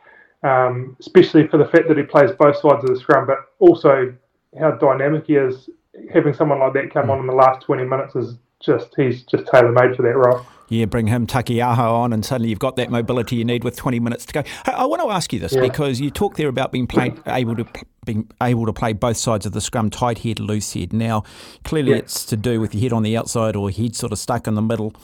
um, 0.43 0.97
especially 1.01 1.47
for 1.47 1.59
the 1.59 1.67
fact 1.67 1.89
that 1.89 1.97
he 1.97 2.03
plays 2.03 2.31
both 2.33 2.57
sides 2.57 2.85
of 2.85 2.91
the 2.91 2.99
scrum, 2.99 3.27
but 3.27 3.39
also 3.59 4.15
how 4.59 4.73
dynamic 4.73 5.27
he 5.27 5.37
is. 5.37 5.69
Having 6.13 6.35
someone 6.35 6.61
like 6.61 6.73
that 6.75 6.93
come 6.93 7.07
mm. 7.07 7.11
on 7.11 7.21
in 7.21 7.27
the 7.27 7.33
last 7.33 7.65
20 7.67 7.85
minutes 7.85 8.17
is 8.17 8.39
just 8.61 8.95
he's 8.97 9.23
just 9.23 9.47
tailor 9.47 9.73
made 9.73 9.97
for 9.97 10.03
that 10.03 10.17
role. 10.17 10.45
Yeah, 10.71 10.85
bring 10.85 11.09
him 11.09 11.27
Taukei'aho 11.27 11.93
on, 11.95 12.13
and 12.13 12.25
suddenly 12.25 12.49
you've 12.49 12.61
got 12.61 12.77
that 12.77 12.91
mobility 12.91 13.35
you 13.35 13.45
need 13.45 13.65
with 13.65 13.77
20 13.77 13.99
minutes 13.99 14.25
to 14.27 14.33
go. 14.33 14.43
I, 14.67 14.87
want 14.87 15.03
to 15.03 15.11
ask 15.11 15.33
you 15.33 15.41
this 15.41 15.53
yeah. 15.53 15.63
because 15.63 16.01
you 16.01 16.11
talk 16.11 16.37
there 16.37 16.47
about 16.47 16.71
being 16.71 16.87
play, 16.87 17.13
able 17.27 17.57
to 17.57 17.67
being 18.07 18.31
able 18.41 18.67
to 18.67 18.73
play 18.73 18.93
both 18.93 19.17
sides 19.17 19.45
of 19.47 19.53
the 19.53 19.61
scrum, 19.61 19.91
tight 19.91 20.19
head, 20.19 20.39
loose 20.39 20.73
head. 20.75 20.93
Now, 20.93 21.25
clearly, 21.65 21.91
yeah. 21.91 21.99
it's 21.99 22.25
to 22.27 22.37
do 22.37 22.61
with 22.61 22.73
your 22.73 22.83
head 22.83 22.93
on 22.93 23.03
the 23.03 23.17
outside 23.17 23.57
or 23.57 23.69
head 23.69 23.97
sort 23.97 24.13
of 24.13 24.19
stuck 24.21 24.47
in 24.47 24.55
the 24.55 24.63
middle 24.63 24.95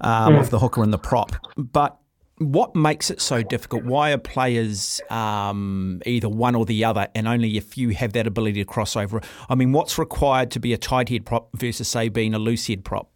um, 0.00 0.36
of 0.36 0.50
the 0.50 0.60
hooker 0.60 0.80
and 0.80 0.92
the 0.92 0.98
prop. 0.98 1.32
But 1.56 1.99
what 2.40 2.74
makes 2.74 3.10
it 3.10 3.20
so 3.20 3.42
difficult? 3.42 3.84
Why 3.84 4.12
are 4.12 4.18
players 4.18 4.98
um, 5.10 6.00
either 6.06 6.28
one 6.28 6.54
or 6.54 6.64
the 6.64 6.86
other, 6.86 7.06
and 7.14 7.28
only 7.28 7.58
if 7.58 7.76
you 7.76 7.90
have 7.90 8.14
that 8.14 8.26
ability 8.26 8.60
to 8.60 8.64
cross 8.64 8.96
over? 8.96 9.20
I 9.50 9.54
mean, 9.54 9.72
what's 9.72 9.98
required 9.98 10.50
to 10.52 10.60
be 10.60 10.72
a 10.72 10.78
tight 10.78 11.10
head 11.10 11.26
prop 11.26 11.50
versus, 11.54 11.86
say, 11.86 12.08
being 12.08 12.32
a 12.32 12.38
loose 12.38 12.66
head 12.66 12.82
prop? 12.82 13.10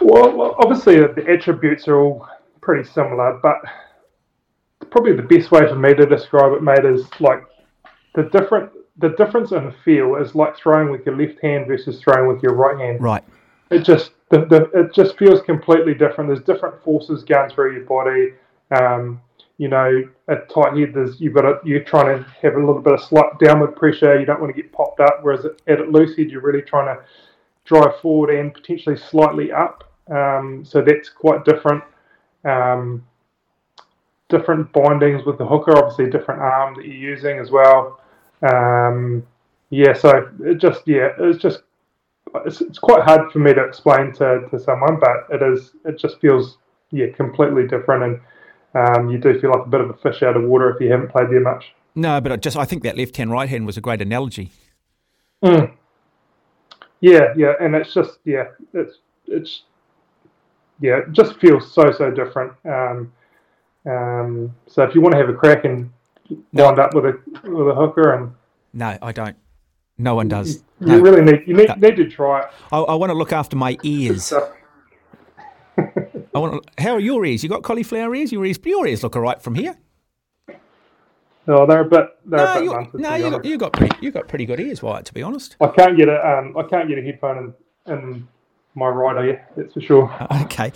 Well, 0.00 0.56
obviously 0.58 0.96
the 0.96 1.24
attributes 1.28 1.86
are 1.86 1.96
all 1.96 2.28
pretty 2.60 2.88
similar, 2.90 3.38
but 3.40 3.58
probably 4.90 5.14
the 5.14 5.22
best 5.22 5.52
way 5.52 5.60
for 5.60 5.76
me 5.76 5.94
to 5.94 6.06
describe 6.06 6.52
it, 6.54 6.62
mate, 6.62 6.84
is 6.84 7.06
like 7.20 7.44
the 8.16 8.24
different 8.24 8.72
the 8.98 9.10
difference 9.10 9.52
in 9.52 9.72
feel 9.84 10.16
is 10.16 10.34
like 10.34 10.56
throwing 10.56 10.90
with 10.90 11.04
your 11.06 11.16
left 11.16 11.40
hand 11.40 11.66
versus 11.68 12.00
throwing 12.00 12.26
with 12.26 12.42
your 12.42 12.54
right 12.54 12.78
hand. 12.78 13.00
Right. 13.00 13.22
It 13.70 13.80
just 13.80 14.10
the, 14.30 14.44
the, 14.46 14.70
it 14.80 14.92
just 14.94 15.16
feels 15.18 15.40
completely 15.42 15.94
different. 15.94 16.28
There's 16.28 16.44
different 16.44 16.82
forces 16.82 17.22
going 17.22 17.50
through 17.50 17.74
your 17.74 17.84
body. 17.84 18.34
Um, 18.70 19.20
you 19.58 19.68
know, 19.68 20.02
at 20.28 20.50
tight 20.50 20.76
head, 20.76 20.92
there's 20.92 21.20
you've 21.20 21.34
got 21.34 21.44
a, 21.44 21.60
you're 21.64 21.84
trying 21.84 22.18
to 22.18 22.28
have 22.42 22.54
a 22.54 22.58
little 22.58 22.80
bit 22.80 22.94
of 22.94 23.00
slight 23.00 23.38
downward 23.38 23.76
pressure. 23.76 24.18
You 24.18 24.26
don't 24.26 24.40
want 24.40 24.54
to 24.54 24.60
get 24.60 24.72
popped 24.72 25.00
up. 25.00 25.20
Whereas 25.22 25.46
at, 25.46 25.52
at 25.66 25.90
loose 25.90 26.16
head, 26.16 26.30
you're 26.30 26.42
really 26.42 26.62
trying 26.62 26.94
to 26.94 27.02
drive 27.64 27.98
forward 28.00 28.30
and 28.30 28.52
potentially 28.52 28.96
slightly 28.96 29.52
up. 29.52 29.84
Um, 30.10 30.64
so 30.64 30.82
that's 30.82 31.08
quite 31.08 31.44
different. 31.44 31.82
Um, 32.44 33.04
different 34.28 34.72
bindings 34.72 35.24
with 35.24 35.38
the 35.38 35.46
hooker, 35.46 35.76
obviously 35.76 36.10
different 36.10 36.40
arm 36.40 36.74
that 36.74 36.84
you're 36.84 36.94
using 36.94 37.38
as 37.38 37.50
well. 37.50 38.00
Um, 38.42 39.26
yeah, 39.70 39.92
so 39.94 40.30
it 40.40 40.58
just 40.58 40.86
yeah, 40.86 41.10
it's 41.18 41.42
just 41.42 41.60
it's, 42.44 42.60
it's 42.60 42.78
quite 42.78 43.02
hard 43.02 43.30
for 43.32 43.38
me 43.38 43.54
to 43.54 43.64
explain 43.64 44.12
to, 44.14 44.48
to 44.50 44.58
someone, 44.58 44.98
but 45.00 45.26
it 45.30 45.42
is 45.42 45.72
it 45.84 45.98
just 45.98 46.20
feels 46.20 46.58
yeah 46.90 47.06
completely 47.14 47.66
different, 47.66 48.02
and 48.04 48.20
um, 48.74 49.10
you 49.10 49.18
do 49.18 49.38
feel 49.40 49.50
like 49.50 49.66
a 49.66 49.68
bit 49.68 49.80
of 49.80 49.90
a 49.90 49.94
fish 49.94 50.22
out 50.22 50.36
of 50.36 50.44
water 50.44 50.70
if 50.70 50.80
you 50.80 50.90
haven't 50.90 51.10
played 51.10 51.30
there 51.30 51.40
much. 51.40 51.74
No, 51.94 52.20
but 52.20 52.32
I 52.32 52.36
just 52.36 52.56
I 52.56 52.64
think 52.64 52.82
that 52.82 52.96
left 52.96 53.16
hand 53.16 53.30
right 53.30 53.48
hand 53.48 53.66
was 53.66 53.76
a 53.76 53.80
great 53.80 54.02
analogy. 54.02 54.50
Mm. 55.42 55.72
Yeah, 57.00 57.32
yeah, 57.36 57.54
and 57.60 57.74
it's 57.74 57.94
just 57.94 58.18
yeah, 58.24 58.48
it's 58.72 58.98
it's 59.26 59.62
yeah, 60.80 60.98
it 60.98 61.12
just 61.12 61.38
feels 61.40 61.72
so 61.72 61.90
so 61.92 62.10
different. 62.10 62.52
Um, 62.64 63.12
um, 63.86 64.54
so 64.66 64.82
if 64.82 64.94
you 64.94 65.00
want 65.00 65.12
to 65.12 65.18
have 65.18 65.28
a 65.28 65.34
crack 65.34 65.64
and 65.64 65.92
wind 66.52 66.76
no. 66.76 66.82
up 66.82 66.94
with 66.94 67.04
a 67.06 67.18
with 67.44 67.68
a 67.68 67.74
hooker 67.74 68.14
and 68.14 68.32
no, 68.72 68.98
I 69.00 69.12
don't. 69.12 69.36
No 69.98 70.14
one 70.14 70.28
does. 70.28 70.62
You, 70.80 70.86
no. 70.86 71.00
really 71.00 71.22
need 71.22 71.42
you 71.46 71.54
need, 71.54 71.68
no. 71.68 71.74
need 71.74 71.96
to 71.96 72.08
try 72.08 72.40
it. 72.40 72.46
I, 72.70 72.78
I, 72.78 72.94
want 72.94 73.10
to 73.10 73.14
look 73.14 73.32
after 73.32 73.56
my 73.56 73.78
ears. 73.82 74.32
I 75.78 76.38
want. 76.38 76.62
To, 76.62 76.82
how 76.82 76.92
are 76.92 77.00
your 77.00 77.24
ears? 77.24 77.42
You 77.42 77.48
got 77.48 77.62
cauliflower 77.62 78.14
ears? 78.14 78.30
Your 78.30 78.44
ears, 78.44 78.58
your 78.62 78.86
ears 78.86 79.02
look 79.02 79.16
all 79.16 79.22
right 79.22 79.40
from 79.40 79.54
here. 79.54 79.76
No, 81.46 81.64
they're 81.64 81.82
a 81.82 81.84
bit. 81.84 82.08
They're 82.24 82.38
no, 82.38 82.44
a 82.44 82.54
bit 82.54 82.92
you, 82.94 83.00
no, 83.00 83.14
you 83.14 83.30
got, 83.30 83.44
you 83.44 83.58
got 83.58 83.72
pretty, 83.72 83.96
you 84.00 84.10
got 84.10 84.28
pretty 84.28 84.46
good 84.46 84.60
ears, 84.60 84.82
Wyatt. 84.82 85.06
To 85.06 85.14
be 85.14 85.22
honest, 85.22 85.56
I 85.60 85.68
can't 85.68 85.96
get 85.96 86.08
a, 86.08 86.38
um, 86.38 86.56
I 86.56 86.64
can't 86.64 86.88
get 86.88 86.98
a 86.98 87.02
headphone 87.02 87.54
in, 87.86 87.92
in 87.92 88.28
my 88.74 88.88
right 88.88 89.24
ear. 89.24 89.48
That's 89.56 89.72
for 89.72 89.80
sure. 89.80 90.26
Okay. 90.42 90.72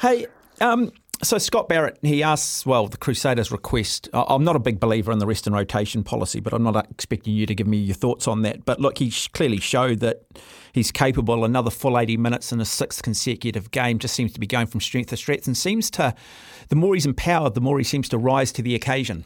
hey, 0.00 0.26
um, 0.60 0.92
so 1.22 1.38
Scott 1.38 1.68
Barrett, 1.68 1.98
he 2.02 2.22
asks, 2.22 2.66
well, 2.66 2.88
the 2.88 2.96
Crusaders' 2.96 3.52
request. 3.52 4.08
I'm 4.12 4.42
not 4.42 4.56
a 4.56 4.58
big 4.58 4.80
believer 4.80 5.12
in 5.12 5.18
the 5.18 5.26
rest 5.26 5.46
and 5.46 5.54
rotation 5.54 6.02
policy, 6.02 6.40
but 6.40 6.52
I'm 6.52 6.64
not 6.64 6.90
expecting 6.90 7.34
you 7.34 7.46
to 7.46 7.54
give 7.54 7.66
me 7.66 7.76
your 7.76 7.94
thoughts 7.94 8.26
on 8.26 8.42
that. 8.42 8.64
But 8.64 8.80
look, 8.80 8.98
he 8.98 9.12
clearly 9.32 9.60
showed 9.60 10.00
that 10.00 10.24
he's 10.72 10.90
capable. 10.90 11.44
Another 11.44 11.70
full 11.70 11.96
80 11.96 12.16
minutes 12.16 12.50
in 12.50 12.60
a 12.60 12.64
sixth 12.64 13.02
consecutive 13.02 13.70
game 13.70 13.98
just 13.98 14.14
seems 14.14 14.32
to 14.32 14.40
be 14.40 14.48
going 14.48 14.66
from 14.66 14.80
strength 14.80 15.10
to 15.10 15.16
strength, 15.16 15.46
and 15.46 15.56
seems 15.56 15.90
to, 15.92 16.14
the 16.68 16.76
more 16.76 16.94
he's 16.94 17.06
empowered, 17.06 17.54
the 17.54 17.60
more 17.60 17.78
he 17.78 17.84
seems 17.84 18.08
to 18.08 18.18
rise 18.18 18.50
to 18.52 18.62
the 18.62 18.74
occasion. 18.74 19.24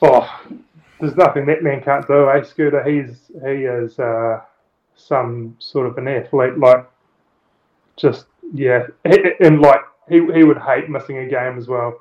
Oh, 0.00 0.40
there's 1.00 1.16
nothing 1.16 1.46
that 1.46 1.62
man 1.62 1.82
can't 1.82 2.06
do, 2.06 2.30
eh, 2.30 2.42
Scooter? 2.44 2.82
He's 2.82 3.30
he 3.44 3.64
is 3.64 3.98
uh, 3.98 4.40
some 4.96 5.56
sort 5.58 5.86
of 5.86 5.98
an 5.98 6.08
athlete, 6.08 6.58
like 6.58 6.88
just 7.96 8.26
yeah, 8.52 8.86
and 9.04 9.60
like 9.60 9.80
he 10.08 10.16
he 10.34 10.44
would 10.44 10.58
hate 10.58 10.88
missing 10.88 11.18
a 11.18 11.28
game 11.28 11.58
as 11.58 11.68
well. 11.68 12.00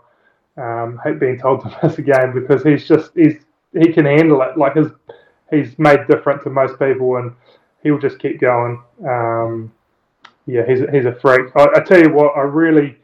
Um, 0.57 0.99
hate 1.03 1.19
being 1.19 1.39
told 1.39 1.61
to 1.61 1.79
miss 1.83 1.97
a 1.97 2.01
game 2.01 2.33
because 2.33 2.63
he's 2.63 2.87
just 2.87 3.11
he's 3.15 3.37
he 3.73 3.91
can 3.93 4.05
handle 4.05 4.41
it. 4.41 4.57
Like 4.57 4.75
his 4.75 4.87
he's 5.49 5.77
made 5.77 6.07
different 6.07 6.43
to 6.43 6.49
most 6.49 6.77
people, 6.79 7.17
and 7.17 7.33
he'll 7.83 7.99
just 7.99 8.19
keep 8.19 8.39
going. 8.39 8.81
Um, 9.07 9.71
yeah, 10.45 10.65
he's 10.67 10.79
he's 10.91 11.05
a 11.05 11.15
freak. 11.15 11.51
I, 11.55 11.67
I, 11.75 11.79
tell 11.81 12.01
you 12.01 12.13
what, 12.13 12.35
I 12.35 12.41
really 12.41 12.97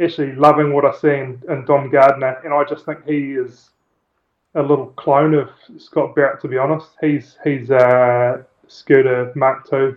actually 0.00 0.32
loving 0.34 0.72
what 0.72 0.84
I 0.84 0.92
see 0.92 1.08
in, 1.08 1.42
in 1.48 1.64
Dom 1.64 1.90
Gardner, 1.90 2.40
and 2.44 2.52
I 2.54 2.64
just 2.64 2.84
think 2.84 3.04
he 3.04 3.32
is 3.32 3.70
a 4.54 4.62
little 4.62 4.86
clone 4.96 5.34
of 5.34 5.50
Scott 5.78 6.14
Barrett. 6.14 6.40
To 6.42 6.48
be 6.48 6.58
honest, 6.58 6.88
he's 7.00 7.36
he's 7.42 7.70
uh, 7.70 8.42
Scooter 8.68 9.32
Mark 9.34 9.68
II 9.72 9.94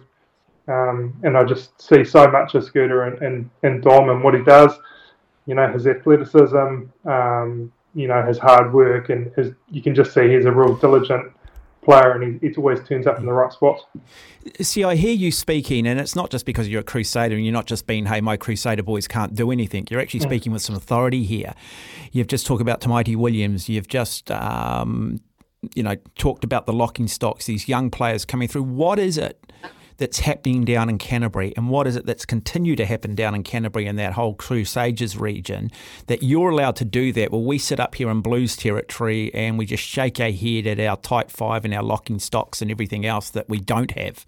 um, 0.68 1.16
and 1.24 1.38
I 1.38 1.44
just 1.44 1.82
see 1.82 2.04
so 2.04 2.30
much 2.30 2.56
of 2.56 2.64
Scooter 2.64 3.04
and, 3.04 3.22
and, 3.22 3.50
and 3.64 3.84
Dom 3.84 4.10
and 4.10 4.24
what 4.24 4.34
he 4.34 4.44
does. 4.44 4.74
You 5.48 5.56
know, 5.56 5.68
his 5.72 5.88
athleticism, 5.88 6.84
um, 7.06 7.72
you 7.96 8.08
know, 8.08 8.24
his 8.26 8.38
hard 8.38 8.74
work, 8.74 9.10
and 9.10 9.32
his, 9.36 9.54
you 9.70 9.82
can 9.82 9.96
just 9.96 10.14
see 10.14 10.30
he's 10.30 10.46
a 10.46 10.52
real 10.52 10.76
diligent 10.76 11.32
player 11.82 12.12
and 12.12 12.40
he, 12.40 12.48
he 12.48 12.56
always 12.56 12.80
turns 12.88 13.08
up 13.08 13.18
in 13.18 13.26
the 13.26 13.34
right 13.34 13.52
spot. 13.52 13.84
See, 14.62 14.84
I 14.84 14.96
hear 14.96 15.14
you 15.14 15.32
speaking, 15.32 15.88
and 15.88 16.00
it's 16.00 16.16
not 16.16 16.30
just 16.30 16.46
because 16.46 16.68
you're 16.68 16.82
a 16.82 16.84
Crusader 16.84 17.36
and 17.36 17.44
you're 17.44 17.54
not 17.54 17.66
just 17.66 17.88
being, 17.88 18.06
hey, 18.06 18.22
my 18.22 18.38
Crusader 18.38 18.84
boys 18.84 19.08
can't 19.08 19.34
do 19.34 19.52
anything. 19.52 19.88
You're 19.90 20.00
actually 20.00 20.22
mm. 20.22 20.30
speaking 20.30 20.52
with 20.52 20.62
some 20.62 20.76
authority 20.76 21.24
here. 21.24 21.54
You've 22.12 22.28
just 22.28 22.46
talked 22.46 22.62
about 22.62 22.82
Tamaiti 22.82 23.16
Williams. 23.16 23.68
You've 23.68 23.88
just, 23.88 24.30
um, 24.32 25.20
you 25.76 25.84
know, 25.84 25.96
talked 26.18 26.44
about 26.44 26.66
the 26.66 26.74
locking 26.74 27.08
stocks, 27.08 27.46
these 27.46 27.68
young 27.68 27.90
players 27.90 28.26
coming 28.26 28.48
through. 28.48 28.64
What 28.64 29.00
is 29.00 29.18
it 29.18 29.52
that's 30.02 30.20
happening 30.20 30.66
down 30.66 30.90
in 30.90 30.98
Canterbury 30.98 31.54
and 31.56 31.70
what 31.70 31.86
is 31.86 31.96
it 31.96 32.08
that's 32.08 32.26
continued 32.26 32.78
to 32.78 32.86
happen 32.86 33.14
down 33.14 33.36
in 33.36 33.44
Canterbury 33.44 33.86
and 33.86 34.00
that 34.00 34.14
whole 34.14 34.34
Crusaders 34.34 35.16
region 35.16 35.70
that 36.08 36.24
you're 36.24 36.50
allowed 36.50 36.76
to 36.78 36.86
do 36.86 37.14
that? 37.14 37.32
Well, 37.32 37.44
we 37.44 37.60
sit 37.60 37.80
up 37.80 37.94
here 37.94 38.10
in 38.10 38.22
Blues 38.22 38.56
territory 38.58 39.32
and 39.36 39.60
we 39.60 39.68
just 39.68 39.84
shake 39.84 40.20
our 40.20 40.32
head 40.32 40.66
at 40.66 40.80
our 40.80 40.98
tight 40.98 41.30
five 41.30 41.64
and 41.66 41.74
our 41.74 41.84
locking 41.84 42.18
stocks 42.18 42.64
and 42.64 42.72
everything 42.72 43.06
else 43.06 43.30
that 43.30 43.48
we 43.48 43.60
don't 43.60 43.92
have. 43.92 44.26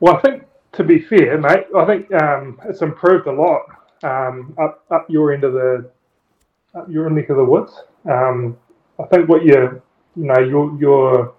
Well, 0.00 0.16
I 0.16 0.20
think 0.20 0.42
to 0.72 0.82
be 0.82 1.00
fair, 1.00 1.38
mate, 1.38 1.66
I 1.76 1.84
think 1.86 2.12
um, 2.12 2.60
it's 2.64 2.82
improved 2.82 3.28
a 3.28 3.32
lot 3.32 3.62
um, 4.02 4.56
up 4.60 4.84
up 4.90 5.06
your 5.08 5.32
end 5.32 5.44
of 5.44 5.52
the 5.52 5.88
up 6.74 6.90
your 6.90 7.08
neck 7.08 7.30
of 7.30 7.36
the 7.36 7.44
woods. 7.44 7.72
Um, 8.10 8.56
I 8.98 9.04
think 9.06 9.28
what 9.28 9.44
you 9.44 9.80
you 10.16 10.24
know 10.24 10.40
your 10.40 10.76
your 10.80 11.34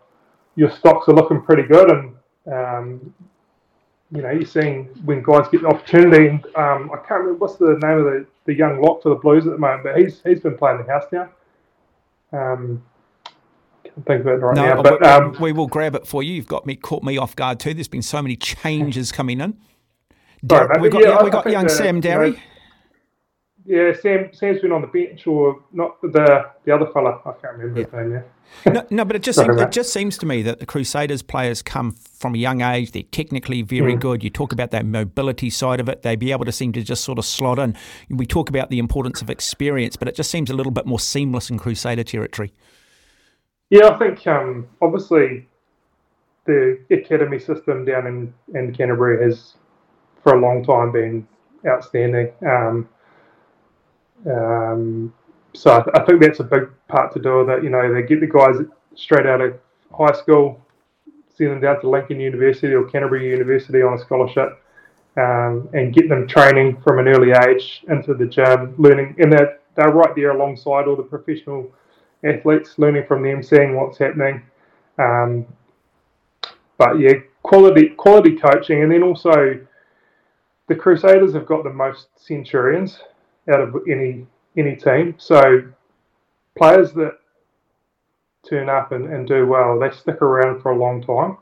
your 0.56 0.72
stocks 0.72 1.10
are 1.10 1.14
looking 1.14 1.42
pretty 1.42 1.64
good, 1.64 1.90
and 1.92 2.11
um, 2.48 3.14
you 4.12 4.22
know, 4.22 4.32
you're 4.32 4.46
seeing 4.46 4.86
when 5.06 5.24
guys 5.24 5.48
get 5.52 5.62
the 5.62 5.68
opportunity. 5.68 6.28
And 6.28 6.46
um, 6.56 6.92
I 6.94 6.98
can't 6.98 7.22
remember 7.22 7.36
what's 7.36 7.56
the 7.56 7.80
name 7.82 8.00
of 8.00 8.06
the, 8.06 8.26
the 8.46 8.54
young 8.54 8.82
lock 8.82 9.04
for 9.04 9.10
the 9.10 9.16
Blues 9.16 9.46
at 9.46 9.54
the 9.54 9.58
moment, 9.58 9.84
but 9.84 9.98
he's 9.98 10.22
he's 10.24 10.42
been 10.42 10.58
playing 10.58 10.84
the 10.86 10.92
house 10.92 11.06
now. 11.12 11.30
Um, 12.34 12.84
can't 13.84 14.06
think 14.06 14.22
of 14.22 14.28
it 14.28 14.32
right 14.32 14.56
no, 14.56 14.76
now, 14.76 14.82
but 14.82 15.06
um, 15.06 15.36
we 15.40 15.52
will 15.52 15.68
grab 15.68 15.96
it 15.96 16.08
for 16.08 16.24
you. 16.24 16.34
You've 16.34 16.48
got 16.48 16.66
me 16.66 16.76
caught 16.76 17.04
me 17.04 17.18
off 17.18 17.36
guard 17.36 17.60
too. 17.60 17.74
There's 17.74 17.88
been 17.88 18.02
so 18.02 18.22
many 18.22 18.36
changes 18.36 19.12
coming 19.12 19.42
in. 19.42 19.58
Sorry, 20.50 20.82
we've 20.82 20.92
got, 20.92 21.04
yeah, 21.04 21.24
we 21.24 21.30
got 21.30 21.50
young 21.50 21.66
the, 21.66 21.70
Sam 21.70 22.02
Darry. 22.02 22.30
You 22.30 22.34
know, 22.34 22.40
yeah, 23.72 23.94
Sam 24.02 24.30
Sam's 24.34 24.60
been 24.60 24.74
on 24.74 24.82
the 24.82 24.88
bench, 24.88 25.26
or 25.26 25.64
not 25.72 26.02
the 26.02 26.46
the 26.66 26.76
other 26.76 26.88
fella. 26.92 27.22
I 27.26 27.32
can't 27.42 27.58
remember 27.58 27.80
yeah. 27.80 27.86
his 27.86 27.94
name. 27.94 28.24
Yeah. 28.66 28.72
no, 28.74 28.88
no, 28.90 29.06
but 29.06 29.16
it 29.16 29.24
just 29.24 29.40
seems, 29.46 29.62
it 29.62 29.72
just 29.72 29.94
seems 29.94 30.18
to 30.18 30.26
me 30.26 30.42
that 30.42 30.60
the 30.60 30.66
Crusaders 30.66 31.22
players 31.22 31.62
come 31.62 31.94
from 31.94 32.36
a 32.36 32.38
young 32.38 32.60
age. 32.60 32.92
They're 32.92 33.04
technically 33.04 33.62
very 33.62 33.96
mm. 33.96 34.00
good. 34.02 34.26
You 34.26 34.30
talk 34.30 34.52
about 34.52 34.72
that 34.72 34.86
mobility 34.86 35.50
side 35.50 35.80
of 35.80 35.88
it. 35.88 36.02
They'd 36.02 36.20
be 36.20 36.34
able 36.34 36.44
to 36.44 36.52
seem 36.52 36.74
to 36.74 36.84
just 36.84 37.06
sort 37.06 37.18
of 37.18 37.24
slot 37.24 37.60
in. 37.60 37.78
We 38.10 38.26
talk 38.26 38.50
about 38.50 38.70
the 38.70 38.78
importance 38.78 39.22
of 39.22 39.30
experience, 39.30 39.96
but 39.96 40.10
it 40.10 40.16
just 40.16 40.30
seems 40.30 40.50
a 40.50 40.54
little 40.54 40.74
bit 40.74 40.86
more 40.86 41.00
seamless 41.00 41.50
in 41.50 41.58
Crusader 41.58 42.04
territory. 42.04 42.52
Yeah, 43.70 43.88
I 43.88 43.98
think 43.98 44.28
um, 44.28 44.68
obviously 44.82 45.48
the 46.46 46.78
academy 46.92 47.40
system 47.40 47.86
down 47.86 48.06
in, 48.06 48.34
in 48.54 48.76
Canterbury 48.76 49.24
has 49.24 49.54
for 50.24 50.36
a 50.36 50.42
long 50.42 50.62
time 50.66 50.92
been 50.92 51.26
outstanding. 51.66 52.34
Um, 52.46 52.90
um, 54.30 55.14
so 55.54 55.72
I, 55.72 55.84
th- 55.84 55.96
I, 55.96 56.06
think 56.06 56.22
that's 56.22 56.40
a 56.40 56.44
big 56.44 56.70
part 56.88 57.14
to 57.14 57.20
do 57.20 57.40
with 57.40 57.50
it. 57.50 57.64
You 57.64 57.70
know, 57.70 57.94
they 57.94 58.04
get 58.04 58.20
the 58.20 58.28
guys 58.28 58.56
straight 58.96 59.26
out 59.26 59.42
of 59.42 59.60
high 59.96 60.14
school, 60.14 60.62
send 61.36 61.52
them 61.52 61.62
down 61.62 61.82
to 61.82 61.90
Lincoln 61.90 62.20
University 62.20 62.74
or 62.74 62.86
Canterbury 62.86 63.30
University 63.30 63.82
on 63.82 63.94
a 63.94 64.00
scholarship, 64.00 64.62
um, 65.18 65.70
and 65.74 65.94
get 65.94 66.08
them 66.08 66.28
training 66.28 66.82
from 66.82 67.00
an 67.00 67.08
early 67.08 67.32
age 67.32 67.84
into 67.90 68.14
the 68.14 68.26
gym, 68.26 68.76
learning, 68.78 69.16
and 69.20 69.32
they're, 69.34 69.60
they're 69.76 69.92
right 69.92 70.16
there 70.16 70.32
alongside 70.32 70.88
all 70.88 70.96
the 70.96 71.04
professional 71.04 71.70
athletes, 72.24 72.76
learning 72.78 73.06
from 73.08 73.24
them, 73.24 73.44
seeing 73.44 73.76
what's 73.76 73.98
happening. 73.98 74.42
Um, 74.98 75.46
but 76.78 77.00
yeah, 77.00 77.14
quality 77.44 77.90
quality 77.90 78.36
coaching, 78.36 78.84
and 78.84 78.92
then 78.92 79.04
also 79.04 79.60
the 80.68 80.76
Crusaders 80.76 81.34
have 81.34 81.46
got 81.46 81.64
the 81.64 81.74
most 81.74 82.08
centurions 82.16 83.00
out 83.52 83.62
of 83.62 83.76
any 83.90 84.26
any 84.58 84.76
team. 84.76 85.16
So 85.18 85.64
players 86.58 86.92
that 86.94 87.18
turn 88.48 88.70
up 88.70 88.92
and, 88.92 89.08
and 89.08 89.28
do 89.28 89.46
well, 89.46 89.80
they 89.80 89.92
stick 89.92 90.22
around 90.22 90.62
for 90.62 90.72
a 90.72 90.78
long 90.78 91.02
time. 91.04 91.38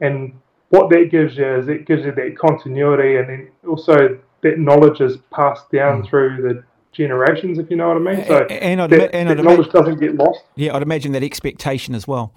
And 0.00 0.38
what 0.68 0.90
that 0.90 1.10
gives 1.10 1.36
you 1.36 1.56
is 1.56 1.68
it 1.68 1.86
gives 1.86 2.04
you 2.04 2.12
that 2.12 2.36
continuity 2.38 3.16
and 3.16 3.28
then 3.28 3.48
also 3.66 4.18
that 4.42 4.58
knowledge 4.58 5.00
is 5.00 5.18
passed 5.32 5.70
down 5.70 6.02
mm. 6.02 6.08
through 6.08 6.42
the 6.42 6.64
generations, 6.92 7.58
if 7.58 7.70
you 7.70 7.76
know 7.76 7.88
what 7.88 7.96
I 7.96 8.00
mean. 8.00 8.26
So 8.26 8.44
and, 8.44 8.82
I'd, 8.82 8.90
that, 8.90 9.14
and 9.14 9.28
that 9.30 9.36
knowledge 9.38 9.68
imagine, 9.68 9.72
doesn't 9.72 10.00
get 10.00 10.14
lost. 10.14 10.40
Yeah, 10.56 10.76
I'd 10.76 10.82
imagine 10.82 11.12
that 11.12 11.22
expectation 11.22 11.94
as 11.94 12.06
well. 12.06 12.32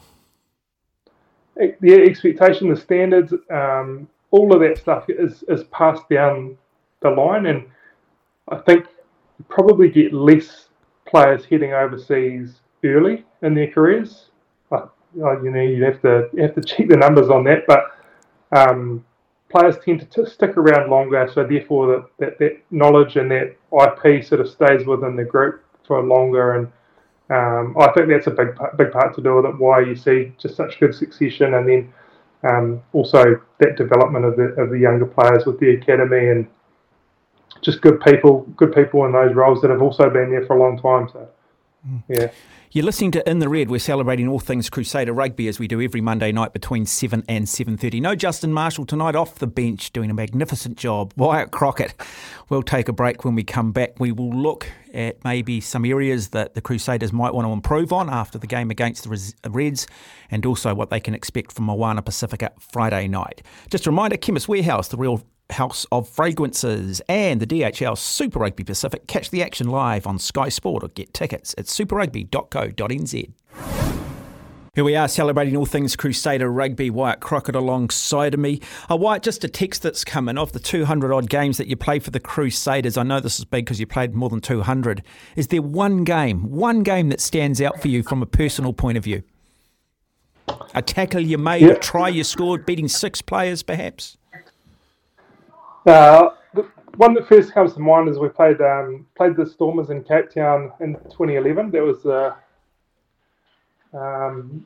the 1.56 1.94
expectation, 1.94 2.70
the 2.70 2.78
standards, 2.78 3.34
um, 3.50 4.08
all 4.32 4.54
of 4.54 4.62
that 4.62 4.78
stuff 4.78 5.06
is, 5.10 5.44
is 5.48 5.64
passed 5.66 6.08
down 6.10 6.58
the 7.02 7.10
line. 7.10 7.48
And 7.48 7.66
I 8.50 8.58
think 8.58 8.86
you 9.40 9.46
probably 9.50 9.90
get 9.90 10.14
less 10.14 10.70
players 11.06 11.46
heading 11.46 11.74
overseas 11.74 12.62
early 12.84 13.26
in 13.42 13.54
their 13.54 13.72
careers. 13.72 14.30
But, 14.70 14.94
you 15.16 15.22
know, 15.22 15.62
you 15.62 15.84
have 15.84 16.02
to 16.02 16.30
you 16.34 16.44
have 16.44 16.56
to 16.56 16.62
check 16.62 16.88
the 16.88 16.98
numbers 16.98 17.30
on 17.30 17.44
that, 17.46 17.66
but 17.68 17.92
um, 18.52 19.04
players 19.50 19.76
tend 19.84 20.00
to 20.02 20.06
t- 20.06 20.30
stick 20.30 20.58
around 20.58 20.90
longer. 20.90 21.30
So 21.34 21.46
therefore, 21.46 21.88
that, 21.88 22.06
that, 22.20 22.40
that 22.40 22.62
knowledge 22.72 23.16
and 23.16 23.32
that 23.32 23.56
IP 23.72 24.24
sort 24.24 24.42
of 24.42 24.50
stays 24.50 24.86
within 24.86 25.16
the 25.16 25.24
group 25.24 25.64
for 25.86 26.04
longer. 26.04 26.54
And 26.54 26.68
um, 27.30 27.76
I 27.80 27.92
think 27.92 28.10
that's 28.10 28.28
a 28.28 28.32
big 28.32 28.50
big 28.78 28.92
part 28.92 29.16
to 29.16 29.22
do 29.22 29.36
with 29.36 29.46
it. 29.46 29.58
Why 29.58 29.82
you 29.82 29.96
see 29.96 30.34
just 30.38 30.56
such 30.56 30.80
good 30.80 30.94
succession, 30.94 31.56
and 31.56 31.68
then 31.68 31.94
um, 32.44 32.84
also 32.94 33.42
that 33.60 33.78
development 33.78 34.26
of 34.26 34.36
the 34.36 34.44
of 34.62 34.70
the 34.70 34.78
younger 34.78 35.08
players 35.08 35.46
with 35.46 35.60
the 35.60 35.72
academy 35.72 36.30
and 36.30 36.48
just 37.62 37.82
good 37.82 38.00
people, 38.02 38.42
good 38.56 38.74
people 38.74 39.06
in 39.06 39.12
those 39.12 39.34
roles 39.34 39.62
that 39.62 39.70
have 39.70 39.82
also 39.82 40.10
been 40.10 40.32
there 40.32 40.46
for 40.46 40.56
a 40.56 40.60
long 40.60 40.80
time. 40.80 41.10
So, 41.12 41.28
mm. 41.88 42.04
yeah. 42.08 42.32
You're 42.76 42.84
listening 42.84 43.12
to 43.12 43.30
In 43.30 43.40
the 43.40 43.48
Red. 43.48 43.70
We're 43.70 43.80
celebrating 43.80 44.28
all 44.28 44.42
things 44.42 44.70
Crusader 44.70 45.14
rugby 45.14 45.48
as 45.48 45.60
we 45.60 45.66
do 45.66 45.82
every 45.82 46.02
Monday 46.02 46.34
night 46.34 46.52
between 46.52 46.86
7 46.86 47.24
and 47.30 47.46
7.30. 47.46 48.02
No 48.02 48.16
Justin 48.16 48.52
Marshall 48.52 48.86
tonight 48.86 49.16
off 49.16 49.36
the 49.36 49.48
bench 49.48 49.94
doing 49.94 50.10
a 50.10 50.14
magnificent 50.14 50.78
job. 50.78 51.14
Wyatt 51.16 51.52
Crockett. 51.52 51.94
We'll 52.50 52.64
take 52.64 52.90
a 52.90 52.92
break 52.92 53.24
when 53.24 53.34
we 53.34 53.46
come 53.46 53.72
back. 53.72 53.98
We 53.98 54.12
will 54.12 54.30
look 54.30 54.68
at 54.94 55.24
maybe 55.24 55.62
some 55.62 55.86
areas 55.86 56.32
that 56.32 56.54
the 56.54 56.60
Crusaders 56.60 57.14
might 57.14 57.34
want 57.34 57.48
to 57.48 57.54
improve 57.54 57.94
on 57.94 58.10
after 58.10 58.38
the 58.38 58.46
game 58.46 58.70
against 58.70 59.06
the 59.06 59.50
Reds 59.50 59.88
and 60.30 60.46
also 60.46 60.76
what 60.76 60.90
they 60.90 61.00
can 61.00 61.14
expect 61.14 61.54
from 61.54 61.68
Moana 61.68 62.02
Pacifica 62.02 62.52
Friday 62.60 63.08
night. 63.08 63.42
Just 63.70 63.86
a 63.88 63.90
reminder, 63.90 64.18
Chemist 64.18 64.50
Warehouse, 64.50 64.90
the 64.90 64.98
real 64.98 65.24
House 65.52 65.86
of 65.92 66.10
Fragrances 66.10 67.02
and 67.08 67.40
the 67.40 67.48
DHL 67.48 67.98
Super 67.98 68.40
Rugby 68.40 68.64
Pacific. 68.64 69.08
Catch 69.08 69.30
the 69.30 69.44
action 69.44 69.70
live 69.70 70.08
on 70.08 70.20
Sky 70.20 70.50
Sport 70.50 70.84
or 70.84 70.90
get 70.90 71.14
tickets 71.14 71.54
at 71.58 71.66
superrugby.co.nz. 71.66 73.32
Here 74.76 74.84
we 74.84 74.98
are 74.98 75.08
celebrating 75.08 75.56
all 75.56 75.66
things 75.66 75.96
Crusader 75.96 76.52
rugby. 76.52 76.90
Wyatt 76.90 77.22
Crockett 77.22 77.56
alongside 77.56 78.34
of 78.34 78.42
me. 78.42 78.60
Uh, 78.92 78.98
Wyatt, 78.98 79.24
just 79.24 79.46
a 79.46 79.48
text 79.48 79.84
that's 79.84 80.04
coming 80.04 80.34
in 80.34 80.38
of 80.38 80.52
the 80.52 80.60
200 80.60 81.14
odd 81.14 81.30
games 81.30 81.58
that 81.60 81.68
you 81.68 81.78
played 81.78 82.04
for 82.04 82.12
the 82.12 82.20
Crusaders. 82.20 82.98
I 82.98 83.04
know 83.04 83.22
this 83.22 83.40
is 83.40 83.46
big 83.46 83.64
because 83.64 83.80
you 83.80 83.88
played 83.88 84.14
more 84.14 84.28
than 84.28 84.42
200. 84.42 85.02
Is 85.38 85.48
there 85.48 85.62
one 85.62 86.04
game, 86.04 86.52
one 86.52 86.84
game 86.84 87.08
that 87.08 87.22
stands 87.22 87.62
out 87.62 87.82
for 87.82 87.88
you 87.88 88.04
from 88.04 88.22
a 88.22 88.26
personal 88.26 88.74
point 88.74 88.98
of 88.98 89.06
view? 89.06 89.24
A 90.74 90.82
tackle 90.82 91.22
you 91.22 91.38
made, 91.38 91.64
a 91.64 91.76
try 91.76 92.10
you 92.10 92.26
scored, 92.26 92.66
beating 92.66 92.90
six 92.90 93.22
players 93.22 93.64
perhaps? 93.64 94.18
Uh, 95.86 96.30
the 96.54 96.68
one 96.98 97.14
that 97.14 97.28
first 97.28 97.54
comes 97.54 97.74
to 97.74 97.80
mind 97.80 98.10
is 98.10 98.18
we 98.18 98.30
played 98.30 98.62
um, 98.62 99.06
played 99.16 99.36
the 99.36 99.46
Stormers 99.46 99.90
in 99.90 100.04
Cape 100.04 100.32
Town 100.32 100.72
in 100.80 100.96
2011. 100.96 101.72
That 101.72 101.84
was 101.84 102.06
uh, 102.06 102.36
um, 103.94 104.66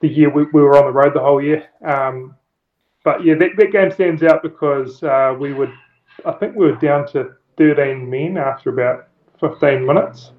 the 0.00 0.08
year 0.08 0.30
we, 0.30 0.44
we, 0.52 0.62
were 0.62 0.76
on 0.78 0.84
the 0.84 0.92
road 0.92 1.14
the 1.14 1.20
whole 1.20 1.42
year. 1.42 1.66
Um, 1.84 2.36
but 3.04 3.24
yeah, 3.24 3.34
that, 3.34 3.50
that 3.56 3.72
game 3.72 3.90
stands 3.90 4.22
out 4.22 4.42
because 4.42 5.02
uh, 5.02 5.34
we 5.38 5.52
would, 5.52 5.72
I 6.24 6.32
think 6.32 6.54
we 6.54 6.66
were 6.66 6.76
down 6.76 7.06
to 7.08 7.34
13 7.56 8.08
men 8.08 8.36
after 8.36 8.70
about 8.70 9.08
15 9.40 9.86
minutes. 9.86 10.32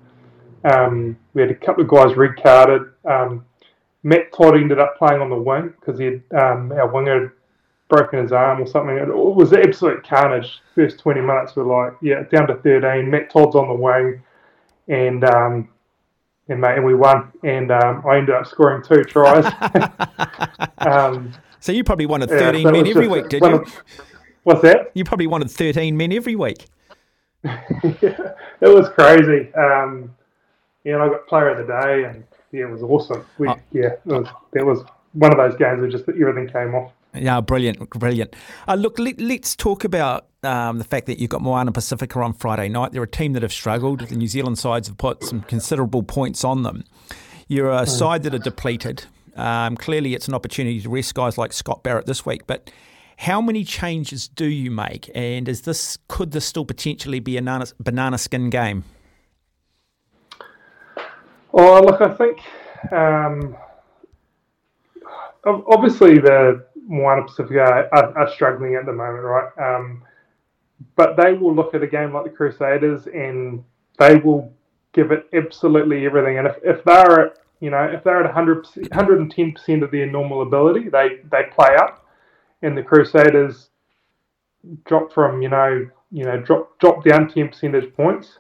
Um, 0.64 1.18
we 1.34 1.42
had 1.42 1.52
a 1.52 1.56
couple 1.56 1.84
of 1.84 1.90
guys 1.90 2.16
red 2.16 2.42
carded. 2.42 2.84
Um, 3.06 3.46
Matt 4.04 4.32
Todd 4.34 4.56
ended 4.56 4.80
up 4.80 4.98
playing 4.98 5.22
on 5.22 5.30
the 5.30 5.38
wing 5.38 5.74
because 5.80 6.00
he 6.00 6.06
had, 6.06 6.24
um, 6.38 6.72
our 6.72 6.88
winger 6.88 7.34
broken 7.90 8.22
his 8.22 8.32
arm 8.32 8.62
or 8.62 8.68
something. 8.68 8.96
It 8.96 9.08
was 9.08 9.52
absolute 9.52 10.08
carnage. 10.08 10.62
First 10.76 11.00
20 11.00 11.22
minutes 11.22 11.56
were 11.56 11.66
like, 11.66 11.94
yeah, 12.02 12.24
down 12.32 12.48
to 12.48 12.56
13. 12.56 13.10
Matt 13.10 13.30
Todd's 13.30 13.56
on 13.56 13.68
the 13.68 13.74
wing, 13.74 14.22
and 14.88 15.24
um, 15.26 15.70
and 16.48 16.62
mate, 16.62 16.78
and 16.78 16.86
we 16.86 16.96
won. 16.96 17.32
And 17.44 17.72
um, 17.72 18.04
I 18.08 18.18
ended 18.18 18.36
up 18.36 18.48
scoring 18.48 18.84
two 18.84 19.04
tries. 19.04 19.46
um, 20.78 21.34
so 21.60 21.72
you 21.72 21.84
probably 21.84 22.06
wanted 22.06 22.30
13 22.30 22.66
yeah, 22.66 22.72
men 22.72 22.88
every 22.88 23.08
week, 23.08 23.28
did 23.28 23.44
you? 23.44 23.56
Of, 23.56 23.84
what's 24.44 24.62
that? 24.62 24.92
You 24.94 25.04
probably 25.04 25.28
wanted 25.28 25.52
13 25.52 25.98
men 25.98 26.14
every 26.14 26.36
week. 26.36 26.66
yeah, 27.44 27.60
it 28.62 28.70
was 28.70 28.90
crazy. 28.90 29.54
Um, 29.56 30.16
yeah, 30.84 30.94
and 30.94 31.04
I 31.04 31.10
got 31.10 31.28
player 31.28 31.50
of 31.50 31.58
the 31.58 31.74
day, 31.74 32.06
and 32.06 32.24
yeah, 32.52 32.66
it 32.66 32.70
was 32.70 32.84
awesome. 32.84 33.26
We, 33.38 33.50
oh. 33.50 33.56
Yeah, 33.72 33.94
it 33.94 34.06
was, 34.06 34.28
it 34.54 34.66
was 34.66 34.84
one 35.14 35.32
of 35.32 35.38
those 35.38 35.58
games 35.58 35.82
where 35.82 35.90
just 35.90 36.08
everything 36.08 36.48
came 36.48 36.76
off. 36.76 36.92
Yeah, 37.14 37.42
brilliant, 37.42 37.90
brilliant. 37.90 38.36
Uh, 38.68 38.76
look, 38.76 39.00
let, 39.00 39.20
us 39.20 39.56
talk 39.56 39.84
about 39.84 40.28
um, 40.44 40.78
the 40.78 40.84
fact 40.84 41.08
that 41.08 41.20
you've 41.20 41.32
got 41.32 41.42
Moana 41.42 41.72
Pacifica 41.72 42.20
on 42.22 42.34
Friday 42.34 42.70
night. 42.70 42.92
They're 42.92 43.04
a 43.04 43.08
team 43.08 43.34
that 43.34 43.42
have 43.42 43.52
struggled. 43.52 44.02
The 44.02 44.16
New 44.16 44.28
Zealand 44.28 44.60
sides 44.60 44.88
have 44.88 44.98
put 44.98 45.24
some 45.24 45.42
considerable 45.42 46.04
points 46.04 46.44
on 46.44 46.64
them. 46.64 46.84
You're 47.48 47.72
a 47.72 47.80
hmm. 47.82 47.90
side 47.90 48.24
that 48.24 48.34
are 48.36 48.40
depleted. 48.40 49.06
Um, 49.36 49.76
clearly, 49.76 50.14
it's 50.14 50.28
an 50.28 50.34
opportunity 50.34 50.82
to 50.82 50.90
rest 50.90 51.16
guys 51.16 51.38
like 51.38 51.52
Scott 51.54 51.82
Barrett 51.82 52.06
this 52.06 52.26
week. 52.26 52.46
But 52.46 52.72
how 53.18 53.42
many 53.42 53.64
changes 53.64 54.28
do 54.28 54.46
you 54.46 54.70
make? 54.70 55.10
And 55.16 55.50
is 55.50 55.62
this 55.62 55.98
could 56.08 56.32
this 56.32 56.46
still 56.46 56.66
potentially 56.66 57.20
be 57.20 57.38
a 57.38 57.42
banana, 57.42 57.66
banana 57.80 58.18
skin 58.18 58.50
game? 58.50 58.84
Oh, 61.54 61.82
look, 61.82 62.00
I 62.02 62.14
think 62.14 62.40
um, 62.92 63.58
obviously 65.46 66.20
the 66.20 66.66
Moana 66.90 67.24
Pacifica 67.24 67.88
are, 67.94 68.18
are, 68.18 68.30
struggling 68.34 68.76
at 68.76 68.86
the 68.86 68.92
moment, 68.92 69.24
right? 69.24 69.78
Um, 69.78 70.02
but 70.96 71.16
they 71.16 71.34
will 71.34 71.56
look 71.56 71.76
at 71.76 71.84
a 71.84 71.88
game 71.88 72.14
like 72.14 72.24
the 72.24 72.32
Crusaders 72.32 73.06
and 73.06 73.64
they 74.00 74.16
will 74.16 74.52
give 74.94 75.12
it 75.12 75.28
absolutely 75.34 76.06
everything. 76.06 76.40
And 76.40 76.48
if, 76.48 76.56
if 76.64 76.84
they're 76.84 77.28
at, 77.28 77.34
you 77.60 77.70
know, 77.70 77.84
if 77.84 78.04
they're 78.04 78.20
at 78.20 78.26
100, 78.26 78.66
110% 78.66 79.84
of 79.84 79.92
their 79.92 80.08
normal 80.08 80.42
ability, 80.42 80.90
they, 80.90 81.20
they 81.32 81.44
play 81.54 81.76
up. 81.76 82.06
And 82.64 82.76
the 82.76 82.84
Crusaders 82.84 83.70
drop 84.86 85.14
from, 85.14 85.44
you 85.44 85.50
know, 85.50 85.88
you 86.12 86.26
know, 86.26 86.40
drop 86.42 86.78
drop 86.80 87.04
down 87.04 87.30
10 87.30 87.50
percentage 87.50 87.94
points, 87.94 88.40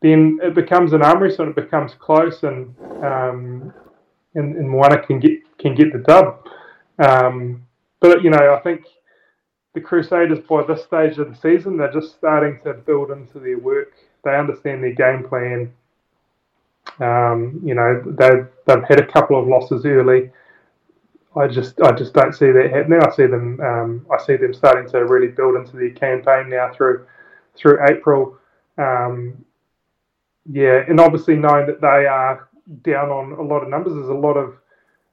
then 0.00 0.38
it 0.42 0.54
becomes 0.54 0.92
an 0.92 1.02
arm 1.02 1.22
wrestle 1.22 1.46
and 1.46 1.56
it 1.56 1.62
becomes 1.62 1.92
close 1.94 2.42
and 2.42 2.74
um, 3.04 3.72
and, 4.34 4.56
and 4.56 4.68
Moana 4.68 5.04
can 5.06 5.20
get 5.20 5.32
can 5.58 5.74
get 5.74 5.92
the 5.92 5.98
dub. 5.98 6.48
Um, 6.98 7.66
but 8.04 8.22
you 8.22 8.28
know, 8.28 8.54
I 8.54 8.60
think 8.60 8.84
the 9.72 9.80
Crusaders 9.80 10.40
by 10.40 10.62
this 10.64 10.84
stage 10.84 11.16
of 11.16 11.30
the 11.30 11.36
season, 11.36 11.78
they're 11.78 11.90
just 11.90 12.14
starting 12.14 12.60
to 12.64 12.74
build 12.74 13.10
into 13.10 13.38
their 13.38 13.58
work. 13.58 13.94
They 14.24 14.36
understand 14.36 14.84
their 14.84 14.92
game 14.92 15.26
plan. 15.26 15.72
Um, 17.00 17.60
you 17.64 17.74
know, 17.74 18.02
they've 18.04 18.46
they've 18.66 18.84
had 18.86 19.00
a 19.00 19.06
couple 19.06 19.40
of 19.40 19.48
losses 19.48 19.86
early. 19.86 20.30
I 21.34 21.48
just 21.48 21.80
I 21.80 21.92
just 21.92 22.12
don't 22.12 22.34
see 22.34 22.50
that 22.52 22.70
happening. 22.70 23.00
I 23.02 23.10
see 23.10 23.26
them 23.26 23.58
um, 23.60 24.06
I 24.12 24.22
see 24.22 24.36
them 24.36 24.52
starting 24.52 24.90
to 24.90 25.06
really 25.06 25.28
build 25.28 25.56
into 25.56 25.78
their 25.78 25.90
campaign 25.92 26.50
now 26.50 26.72
through 26.74 27.06
through 27.56 27.78
April. 27.88 28.36
Um, 28.76 29.42
yeah, 30.52 30.84
and 30.86 31.00
obviously 31.00 31.36
knowing 31.36 31.66
that 31.68 31.80
they 31.80 32.04
are 32.06 32.50
down 32.82 33.08
on 33.08 33.32
a 33.32 33.42
lot 33.42 33.62
of 33.62 33.70
numbers, 33.70 33.94
there's 33.94 34.08
a 34.08 34.12
lot 34.12 34.36
of 34.36 34.58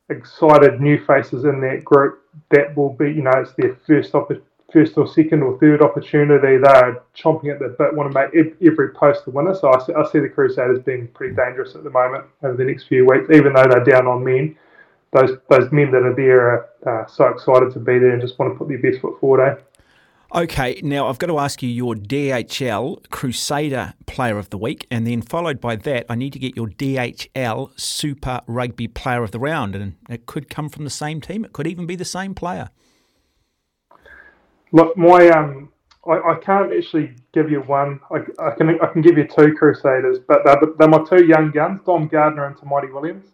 excited 0.09 0.81
new 0.81 1.03
faces 1.05 1.45
in 1.45 1.61
that 1.61 1.83
group 1.83 2.23
that 2.49 2.75
will 2.75 2.93
be, 2.93 3.07
you 3.07 3.21
know, 3.21 3.31
it's 3.35 3.53
their 3.53 3.75
first 3.87 4.13
first 4.71 4.97
or 4.97 5.07
second 5.07 5.43
or 5.43 5.57
third 5.59 5.81
opportunity. 5.81 6.57
They're 6.57 7.01
chomping 7.15 7.51
at 7.51 7.59
the 7.59 7.75
bit, 7.77 7.93
want 7.93 8.11
to 8.11 8.19
make 8.19 8.55
every 8.61 8.89
post 8.93 9.27
a 9.27 9.29
winner. 9.29 9.55
So 9.55 9.71
I 9.73 9.85
see, 9.85 9.93
I 9.93 10.09
see 10.09 10.19
the 10.19 10.29
Crusaders 10.29 10.79
being 10.83 11.07
pretty 11.09 11.35
dangerous 11.35 11.75
at 11.75 11.83
the 11.83 11.89
moment 11.89 12.25
over 12.43 12.55
the 12.55 12.63
next 12.63 12.85
few 12.85 13.05
weeks, 13.05 13.29
even 13.31 13.53
though 13.53 13.67
they're 13.67 13.83
down 13.83 14.07
on 14.07 14.23
men. 14.23 14.57
Those 15.11 15.37
those 15.49 15.69
men 15.73 15.91
that 15.91 16.03
are 16.03 16.15
there 16.15 16.69
are 16.85 17.03
uh, 17.03 17.05
so 17.05 17.27
excited 17.27 17.73
to 17.73 17.79
be 17.79 17.99
there 17.99 18.11
and 18.11 18.21
just 18.21 18.39
want 18.39 18.53
to 18.53 18.57
put 18.57 18.69
their 18.69 18.79
best 18.79 19.01
foot 19.01 19.19
forward. 19.19 19.45
Eh? 19.45 19.55
Okay, 20.33 20.79
now 20.81 21.09
I've 21.09 21.19
got 21.19 21.27
to 21.27 21.39
ask 21.39 21.61
you 21.61 21.67
your 21.67 21.93
DHL 21.93 23.09
Crusader 23.09 23.95
Player 24.05 24.37
of 24.37 24.49
the 24.49 24.57
Week, 24.57 24.87
and 24.89 25.05
then 25.05 25.21
followed 25.21 25.59
by 25.59 25.75
that, 25.75 26.05
I 26.07 26.15
need 26.15 26.31
to 26.31 26.39
get 26.39 26.55
your 26.55 26.67
DHL 26.67 27.77
Super 27.77 28.39
Rugby 28.47 28.87
Player 28.87 29.23
of 29.23 29.31
the 29.31 29.39
Round, 29.39 29.75
and 29.75 29.97
it 30.09 30.27
could 30.27 30.49
come 30.49 30.69
from 30.69 30.85
the 30.85 30.89
same 30.89 31.19
team. 31.19 31.43
It 31.43 31.51
could 31.51 31.67
even 31.67 31.85
be 31.85 31.97
the 31.97 32.05
same 32.05 32.33
player. 32.33 32.69
Look, 34.71 34.95
my 34.95 35.27
um, 35.31 35.69
I, 36.07 36.13
I 36.13 36.35
can't 36.41 36.71
actually 36.71 37.13
give 37.33 37.51
you 37.51 37.59
one. 37.63 37.99
I, 38.09 38.19
I, 38.41 38.51
can 38.51 38.69
I 38.81 38.87
can 38.87 39.01
give 39.01 39.17
you 39.17 39.27
two 39.27 39.53
Crusaders, 39.53 40.19
but 40.25 40.45
they're, 40.45 40.61
they're 40.79 40.87
my 40.87 41.03
two 41.03 41.25
young 41.25 41.51
guns, 41.51 41.81
Dom 41.85 42.07
Gardner 42.07 42.45
and 42.45 42.55
Tamaiti 42.55 42.93
Williams. 42.93 43.25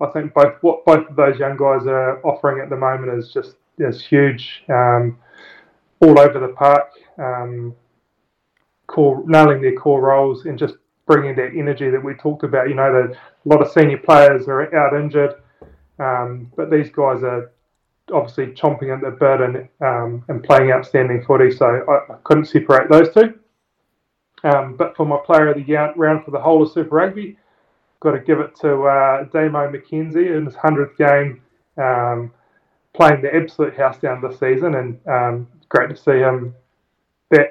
I 0.00 0.06
think 0.12 0.32
both 0.32 0.54
what 0.60 0.84
both 0.84 1.08
of 1.08 1.16
those 1.16 1.40
young 1.40 1.56
guys 1.56 1.88
are 1.88 2.24
offering 2.24 2.62
at 2.62 2.70
the 2.70 2.76
moment 2.76 3.18
is 3.18 3.32
just 3.32 3.56
is 3.78 4.06
huge. 4.06 4.62
Um, 4.68 5.18
all 6.00 6.18
over 6.18 6.38
the 6.38 6.52
park, 6.54 6.90
um, 7.18 7.74
core 8.86 9.22
nailing 9.26 9.62
their 9.62 9.74
core 9.74 10.00
roles 10.00 10.44
and 10.46 10.58
just 10.58 10.74
bringing 11.06 11.36
that 11.36 11.52
energy 11.56 11.90
that 11.90 12.02
we 12.02 12.14
talked 12.14 12.44
about. 12.44 12.68
You 12.68 12.74
know, 12.74 12.92
that 12.92 13.16
a 13.16 13.48
lot 13.48 13.62
of 13.62 13.70
senior 13.70 13.98
players 13.98 14.48
are 14.48 14.74
out 14.74 14.98
injured, 14.98 15.34
um, 15.98 16.52
but 16.56 16.70
these 16.70 16.90
guys 16.90 17.22
are 17.22 17.52
obviously 18.12 18.46
chomping 18.48 18.94
at 18.94 19.00
the 19.00 19.10
bit 19.10 19.40
and 19.40 19.68
um, 19.80 20.24
and 20.28 20.42
playing 20.42 20.70
outstanding 20.70 21.24
footy. 21.24 21.50
So 21.50 21.66
I, 21.66 22.12
I 22.12 22.16
couldn't 22.24 22.46
separate 22.46 22.90
those 22.90 23.12
two. 23.12 23.38
Um, 24.44 24.76
but 24.76 24.96
for 24.96 25.06
my 25.06 25.18
player 25.24 25.48
of 25.48 25.56
the 25.56 25.62
year 25.62 25.92
round 25.96 26.24
for 26.24 26.30
the 26.30 26.40
whole 26.40 26.62
of 26.62 26.70
Super 26.70 26.96
Rugby, 26.96 27.36
got 28.00 28.12
to 28.12 28.20
give 28.20 28.38
it 28.40 28.54
to 28.60 28.82
uh, 28.82 29.24
Damo 29.24 29.70
McKenzie 29.70 30.36
in 30.36 30.44
his 30.44 30.54
hundredth 30.54 30.96
game, 30.98 31.42
um, 31.78 32.32
playing 32.94 33.22
the 33.22 33.34
absolute 33.34 33.76
house 33.76 33.98
down 33.98 34.20
this 34.20 34.38
season, 34.38 34.74
and 34.74 35.00
um, 35.08 35.48
great 35.68 35.90
to 35.90 35.96
see 35.96 36.18
him 36.18 36.54
back 37.30 37.50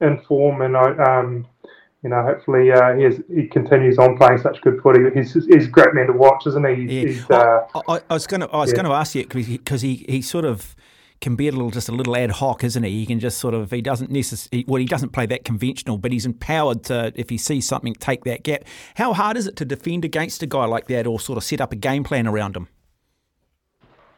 in 0.00 0.20
form. 0.22 0.62
And 0.62 0.76
um, 0.76 1.46
you 2.02 2.10
know, 2.10 2.22
hopefully 2.22 2.70
uh, 2.70 2.94
he, 2.94 3.34
he 3.34 3.46
continues 3.48 3.98
on 3.98 4.18
playing 4.18 4.38
such 4.38 4.60
good 4.60 4.80
footy. 4.82 5.00
He's 5.14 5.32
he's 5.32 5.66
a 5.66 5.70
great 5.70 5.94
man 5.94 6.06
to 6.08 6.12
watch, 6.12 6.46
isn't 6.46 6.66
he? 6.66 6.82
Yeah. 6.82 7.06
He's, 7.06 7.30
uh, 7.30 7.66
I, 7.88 8.00
I, 8.10 8.14
was 8.14 8.26
going 8.26 8.40
to 8.40 8.50
I 8.50 8.58
was 8.58 8.70
yeah. 8.70 8.76
going 8.76 8.86
to 8.86 8.92
ask 8.92 9.14
you 9.14 9.26
because 9.26 9.80
he, 9.80 10.04
he 10.08 10.20
sort 10.20 10.44
of 10.44 10.76
can 11.20 11.36
be 11.36 11.48
a 11.48 11.52
little 11.52 11.70
just 11.70 11.88
a 11.88 11.92
little 11.92 12.14
ad 12.14 12.30
hoc, 12.30 12.62
isn't 12.62 12.82
he? 12.82 12.90
He 12.90 13.06
can 13.06 13.18
just 13.18 13.38
sort 13.38 13.54
of 13.54 13.70
he 13.70 13.80
doesn't 13.80 14.10
necessarily 14.10 14.66
well 14.68 14.78
he 14.78 14.84
doesn't 14.84 15.10
play 15.10 15.24
that 15.26 15.46
conventional, 15.46 15.96
but 15.96 16.12
he's 16.12 16.26
empowered 16.26 16.84
to 16.84 17.12
if 17.16 17.30
he 17.30 17.38
sees 17.38 17.66
something 17.66 17.94
take 17.94 18.24
that 18.24 18.42
gap. 18.42 18.64
How 18.96 19.14
hard 19.14 19.38
is 19.38 19.46
it 19.46 19.56
to 19.56 19.64
defend 19.64 20.04
against 20.04 20.42
a 20.42 20.46
guy 20.46 20.66
like 20.66 20.88
that, 20.88 21.06
or 21.06 21.18
sort 21.18 21.38
of 21.38 21.44
set 21.44 21.62
up 21.62 21.72
a 21.72 21.76
game 21.76 22.04
plan 22.04 22.26
around 22.26 22.54
him? 22.54 22.68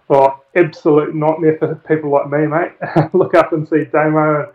Well, 0.09 0.45
absolute 0.55 1.14
nightmare 1.14 1.59
for 1.59 1.75
people 1.88 2.11
like 2.11 2.31
me, 2.31 2.47
mate. 2.47 2.73
Look 3.12 3.35
up 3.35 3.53
and 3.53 3.69
see 3.69 3.85
Damo, 3.85 4.53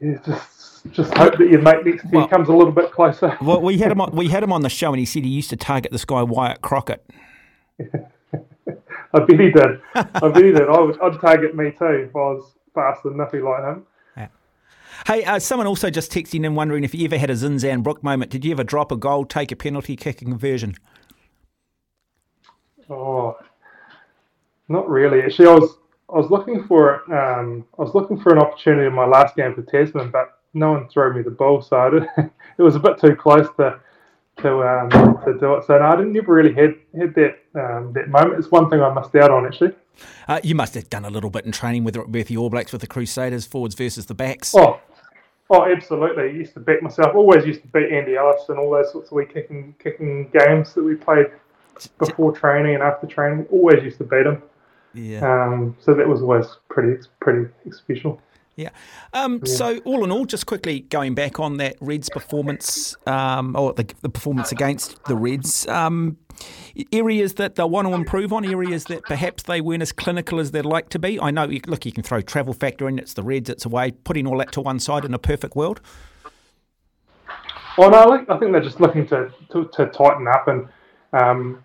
and 0.00 0.24
just 0.24 0.92
just 0.92 1.14
hope 1.14 1.38
that 1.38 1.48
your 1.48 1.62
mate 1.62 1.84
next 1.84 2.02
to 2.02 2.08
you 2.08 2.18
well, 2.18 2.28
comes 2.28 2.48
a 2.48 2.52
little 2.52 2.72
bit 2.72 2.92
closer. 2.92 3.36
well, 3.42 3.60
we 3.60 3.78
had 3.78 3.90
him 3.90 4.00
on, 4.00 4.14
we 4.14 4.28
had 4.28 4.42
him 4.42 4.52
on 4.52 4.62
the 4.62 4.68
show, 4.68 4.92
and 4.92 4.98
he 4.98 5.06
said 5.06 5.24
he 5.24 5.30
used 5.30 5.50
to 5.50 5.56
target 5.56 5.92
this 5.92 6.04
guy 6.04 6.22
Wyatt 6.22 6.60
Crockett. 6.60 7.04
I 7.80 9.20
bet 9.20 9.40
he 9.40 9.50
did. 9.50 9.80
I 9.94 10.02
bet 10.28 10.36
he 10.36 10.52
did. 10.52 10.68
I 10.68 10.80
would, 10.80 11.00
I'd 11.00 11.20
target 11.20 11.54
me 11.54 11.70
too 11.70 12.08
if 12.08 12.16
I 12.16 12.18
was 12.18 12.52
fast 12.74 13.04
and 13.04 13.16
nippy 13.16 13.40
like 13.40 13.62
him. 13.62 13.86
Yeah. 14.16 14.28
Hey, 15.06 15.24
uh, 15.24 15.38
someone 15.38 15.66
also 15.66 15.90
just 15.90 16.12
texting 16.12 16.44
in 16.44 16.54
wondering 16.54 16.84
if 16.84 16.94
you 16.94 17.04
ever 17.04 17.16
had 17.16 17.30
a 17.30 17.34
Zinzan 17.34 17.82
Brooke 17.82 18.02
moment. 18.02 18.30
Did 18.30 18.44
you 18.44 18.52
ever 18.52 18.64
drop 18.64 18.90
a 18.90 18.96
goal, 18.96 19.24
take 19.24 19.52
a 19.52 19.56
penalty, 19.56 19.96
kick 19.96 20.20
a 20.20 20.24
conversion? 20.24 20.74
Oh, 22.90 23.36
not 24.68 24.88
really. 24.88 25.22
Actually, 25.22 25.48
I 25.48 25.54
was 25.54 25.76
I 26.12 26.16
was 26.16 26.30
looking 26.30 26.64
for 26.64 27.02
um, 27.12 27.64
I 27.78 27.82
was 27.82 27.94
looking 27.94 28.18
for 28.18 28.32
an 28.32 28.38
opportunity 28.38 28.86
in 28.86 28.94
my 28.94 29.06
last 29.06 29.36
game 29.36 29.54
for 29.54 29.62
Tasman, 29.62 30.10
but 30.10 30.38
no 30.52 30.72
one 30.72 30.88
threw 30.88 31.12
me 31.14 31.22
the 31.22 31.30
ball, 31.30 31.60
so 31.62 31.76
I 31.76 31.90
did, 31.90 32.08
it 32.58 32.62
was 32.62 32.76
a 32.76 32.80
bit 32.80 32.98
too 32.98 33.16
close 33.16 33.48
to 33.56 33.80
to 34.38 34.62
um, 34.62 34.90
to 35.24 35.38
do 35.38 35.54
it. 35.54 35.64
So 35.66 35.78
no, 35.78 35.84
I 35.84 35.96
didn't 35.96 36.12
never 36.12 36.32
really 36.32 36.54
had 36.54 36.74
had 36.98 37.14
that 37.14 37.38
um, 37.54 37.92
that 37.92 38.08
moment. 38.08 38.38
It's 38.38 38.50
one 38.50 38.70
thing 38.70 38.80
I 38.80 38.92
missed 38.92 39.14
out 39.16 39.30
on 39.30 39.46
actually. 39.46 39.72
Uh, 40.26 40.40
you 40.42 40.54
must 40.54 40.74
have 40.74 40.90
done 40.90 41.04
a 41.04 41.10
little 41.10 41.30
bit 41.30 41.44
in 41.44 41.52
training 41.52 41.84
with 41.84 41.96
with 41.96 42.28
the 42.28 42.36
All 42.36 42.50
Blacks 42.50 42.72
with 42.72 42.80
the 42.80 42.86
Crusaders 42.86 43.46
forwards 43.46 43.74
versus 43.74 44.06
the 44.06 44.14
backs. 44.14 44.54
Oh, 44.54 44.80
oh, 45.50 45.64
absolutely. 45.64 46.24
I 46.24 46.26
used 46.26 46.54
to 46.54 46.60
back 46.60 46.82
myself. 46.82 47.14
Always 47.14 47.46
used 47.46 47.62
to 47.62 47.68
beat 47.68 47.90
Andy 47.92 48.16
Ellis 48.16 48.48
and 48.48 48.58
all 48.58 48.70
those 48.70 48.90
sorts 48.92 49.08
of 49.08 49.12
wee 49.12 49.26
kicking 49.26 49.74
kicking 49.78 50.30
games 50.30 50.74
that 50.74 50.82
we 50.82 50.94
played 50.94 51.26
before 51.98 52.32
training 52.32 52.74
and 52.74 52.82
after 52.82 53.06
training. 53.06 53.46
Always 53.50 53.82
used 53.82 53.98
to 53.98 54.04
beat 54.04 54.26
him. 54.26 54.42
Yeah. 54.94 55.20
Um, 55.20 55.76
so 55.80 55.94
that 55.94 56.08
was 56.08 56.22
always 56.22 56.46
pretty 56.68 57.06
pretty 57.20 57.50
special. 57.70 58.20
Yeah. 58.56 58.70
Um, 59.12 59.40
yeah. 59.44 59.54
So, 59.54 59.78
all 59.78 60.04
in 60.04 60.12
all, 60.12 60.26
just 60.26 60.46
quickly 60.46 60.80
going 60.80 61.14
back 61.14 61.40
on 61.40 61.56
that 61.56 61.76
Reds 61.80 62.08
performance, 62.08 62.96
um, 63.06 63.56
or 63.56 63.72
the, 63.72 63.92
the, 64.02 64.08
performance 64.08 64.52
against 64.52 65.02
the 65.04 65.16
Reds, 65.16 65.66
um, 65.66 66.18
areas 66.92 67.34
that 67.34 67.56
they 67.56 67.64
want 67.64 67.88
to 67.88 67.94
improve 67.94 68.32
on, 68.32 68.44
areas 68.44 68.84
that 68.84 69.02
perhaps 69.04 69.42
they 69.44 69.60
weren't 69.60 69.82
as 69.82 69.90
clinical 69.90 70.38
as 70.38 70.52
they'd 70.52 70.64
like 70.64 70.88
to 70.90 71.00
be. 71.00 71.18
I 71.18 71.32
know, 71.32 71.46
look, 71.66 71.84
you 71.84 71.92
can 71.92 72.04
throw 72.04 72.20
travel 72.20 72.52
factor 72.54 72.88
in, 72.88 72.98
it's 72.98 73.14
the 73.14 73.24
Reds, 73.24 73.50
it's 73.50 73.64
away, 73.64 73.90
putting 73.90 74.26
all 74.26 74.38
that 74.38 74.52
to 74.52 74.60
one 74.60 74.78
side 74.78 75.04
in 75.04 75.14
a 75.14 75.18
perfect 75.18 75.56
world. 75.56 75.80
Well, 77.76 77.90
no, 77.90 78.24
I 78.28 78.38
think 78.38 78.52
they're 78.52 78.60
just 78.60 78.80
looking 78.80 79.04
to, 79.08 79.32
to, 79.50 79.68
to 79.72 79.86
tighten 79.86 80.28
up 80.28 80.46
and 80.46 80.68
um, 81.12 81.64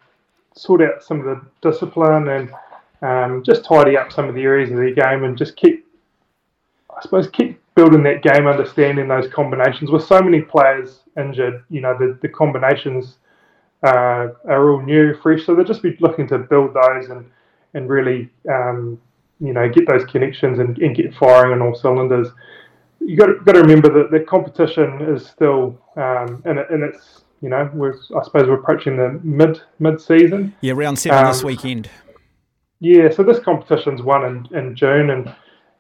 sort 0.56 0.82
out 0.82 1.04
some 1.04 1.20
of 1.20 1.26
the 1.26 1.70
discipline 1.70 2.30
and 2.30 2.52
um, 3.02 3.44
just 3.44 3.64
tidy 3.66 3.98
up 3.98 4.12
some 4.12 4.28
of 4.28 4.36
the 4.36 4.42
areas 4.42 4.72
of 4.72 4.78
their 4.78 4.94
game 4.94 5.24
and 5.24 5.38
just 5.38 5.56
keep 5.56 5.86
I 7.00 7.02
suppose 7.02 7.30
keep 7.30 7.62
building 7.76 8.04
that 8.04 8.22
game, 8.24 8.46
understanding 8.46 9.08
those 9.08 9.32
combinations. 9.32 9.90
With 9.90 10.04
so 10.04 10.22
many 10.22 10.42
players 10.42 11.00
injured, 11.18 11.64
you 11.70 11.82
know 11.82 11.98
the, 11.98 12.18
the 12.22 12.28
combinations 12.28 13.18
uh, 13.84 14.28
are 14.46 14.72
all 14.72 14.82
new, 14.82 15.16
fresh. 15.16 15.46
So 15.46 15.56
they'll 15.56 15.64
just 15.64 15.82
be 15.82 15.96
looking 16.00 16.28
to 16.28 16.40
build 16.40 16.74
those 16.74 17.10
and 17.10 17.26
and 17.74 17.88
really 17.88 18.30
um, 18.50 19.00
you 19.40 19.54
know 19.54 19.70
get 19.70 19.88
those 19.88 20.04
connections 20.06 20.60
and, 20.60 20.78
and, 20.80 20.96
get 20.96 21.14
firing 21.16 21.54
on 21.54 21.62
all 21.66 21.76
cylinders. 21.76 22.28
You 23.00 23.16
got 23.16 23.46
got 23.46 23.54
to 23.54 23.62
remember 23.62 23.92
that 23.94 24.12
the 24.12 24.20
competition 24.26 25.02
is 25.02 25.26
still 25.26 25.80
um, 25.96 26.44
in, 26.46 26.58
in 26.58 26.84
its 26.84 27.24
you 27.42 27.48
know 27.48 27.70
we're 27.74 27.94
I 27.94 28.24
suppose 28.24 28.48
we're 28.48 28.60
approaching 28.60 28.98
the 28.98 29.20
mid 29.24 29.62
mid 29.80 30.02
season. 30.02 30.54
Yeah, 30.60 30.74
round 30.76 31.00
seven 31.00 31.26
um, 31.26 31.32
this 31.32 31.44
weekend. 31.44 31.90
Yeah, 32.80 33.10
so 33.10 33.24
this 33.24 33.40
competition's 33.40 34.02
won 34.02 34.26
in, 34.26 34.58
in 34.58 34.76
June 34.76 35.10
and 35.10 35.36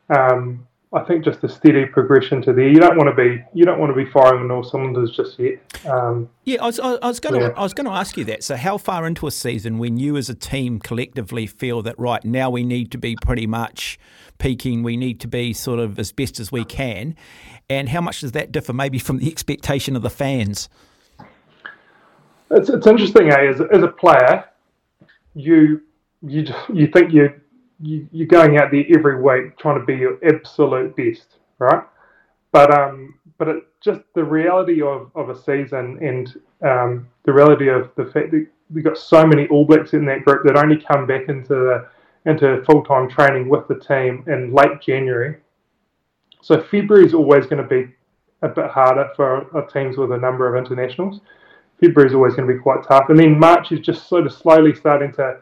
um, 0.10 0.68
I 0.92 1.02
think 1.04 1.24
just 1.24 1.44
a 1.44 1.50
steady 1.50 1.86
progression 1.86 2.42
to 2.44 2.54
there. 2.54 2.68
You 2.68 2.80
don't 2.80 2.98
want 2.98 3.16
to 3.16 3.16
be 3.16 3.44
you 3.54 3.64
don't 3.64 3.80
want 3.80 3.96
to 3.96 3.96
be 3.96 4.10
firing 4.10 4.42
on 4.42 4.50
all 4.52 4.64
cylinders 4.64 5.12
just 5.16 5.38
yet. 5.38 5.60
Um, 5.86 6.30
yeah, 6.46 6.64
I 6.64 6.66
was, 6.66 6.80
I 6.80 6.96
was 7.08 7.20
going 7.20 7.40
to. 7.40 7.56
I 7.56 7.62
was 7.62 7.76
going 7.76 7.86
to 7.86 7.92
ask 7.92 8.18
you 8.18 8.26
that. 8.26 8.44
So, 8.44 8.56
how 8.56 8.80
far 8.80 9.06
into 9.06 9.28
a 9.28 9.32
season 9.32 9.78
when 9.78 9.98
you 9.98 10.18
as 10.18 10.30
a 10.30 10.36
team 10.36 10.80
collectively 10.80 11.46
feel 11.46 11.84
that 11.84 11.98
right 12.00 12.26
now 12.26 12.50
we 12.50 12.64
need 12.64 12.92
to 12.92 12.98
be 12.98 13.16
pretty 13.22 13.46
much 13.46 14.00
peaking, 14.40 14.82
we 14.82 14.98
need 14.98 15.20
to 15.20 15.28
be 15.28 15.54
sort 15.54 15.78
of 15.78 16.00
as 16.00 16.12
best 16.12 16.40
as 16.40 16.52
we 16.52 16.66
can, 16.66 17.16
and 17.70 17.90
how 17.90 18.02
much 18.02 18.22
does 18.22 18.32
that 18.32 18.52
differ 18.52 18.74
maybe 18.74 18.98
from 18.98 19.20
the 19.20 19.30
expectation 19.30 19.96
of 19.96 20.02
the 20.02 20.10
fans? 20.10 20.70
It's 22.50 22.68
it's 22.68 22.88
interesting, 22.88 23.30
eh? 23.30 23.46
As, 23.48 23.62
as 23.62 23.84
a 23.84 23.90
player, 23.90 24.44
you 25.36 25.84
you 26.22 26.46
you 26.74 26.88
think 26.88 27.14
you 27.14 27.40
you, 27.82 28.08
you're 28.12 28.28
going 28.28 28.58
out 28.58 28.72
there 28.72 28.84
every 28.94 29.22
week 29.22 29.58
trying 29.58 29.80
to 29.80 29.86
be 29.86 29.96
your 29.96 30.18
absolute 30.26 30.96
best, 30.96 31.38
right? 31.60 31.84
But 32.52 32.78
um, 32.78 33.16
but 33.38 33.48
it 33.48 33.64
just 33.82 34.02
the 34.16 34.24
reality 34.24 34.82
of, 34.82 35.12
of 35.16 35.30
a 35.30 35.36
season 35.36 35.98
and 36.02 36.42
um, 36.62 37.08
the 37.24 37.34
reality 37.34 37.70
of 37.70 37.90
the 37.96 38.06
fact 38.06 38.32
that 38.32 38.46
we've 38.70 38.84
got 38.84 38.98
so 38.98 39.26
many 39.26 39.48
All 39.48 39.66
Blacks 39.66 39.94
in 39.94 40.06
that 40.06 40.26
group 40.26 40.46
that 40.46 40.58
only 40.58 40.78
come 40.78 41.08
back 41.08 41.30
into 41.30 41.54
the 41.56 41.88
into 42.26 42.62
full 42.66 42.84
time 42.84 43.10
training 43.10 43.48
with 43.48 43.68
the 43.68 43.80
team 43.80 44.24
in 44.28 44.54
late 44.54 44.82
January. 44.82 45.38
So 46.42 46.62
February 46.62 47.06
is 47.06 47.14
always 47.14 47.46
going 47.46 47.64
to 47.64 47.68
be 47.68 47.94
a 48.42 48.50
bit 48.50 48.70
harder 48.70 49.10
for 49.16 49.46
teams 49.74 49.98
with 49.98 50.12
a 50.12 50.18
number 50.18 50.54
of 50.54 50.62
internationals. 50.62 51.22
February 51.80 52.10
is 52.10 52.16
always 52.16 52.36
going 52.36 52.48
to 52.48 52.54
be 52.54 52.60
quite 52.60 52.84
tough, 52.86 53.10
and 53.10 53.20
then 53.20 53.40
March 53.40 53.72
is 53.72 53.80
just 53.80 54.10
sort 54.10 54.26
of 54.26 54.34
slowly 54.34 54.76
starting 54.76 55.14
to 55.14 55.40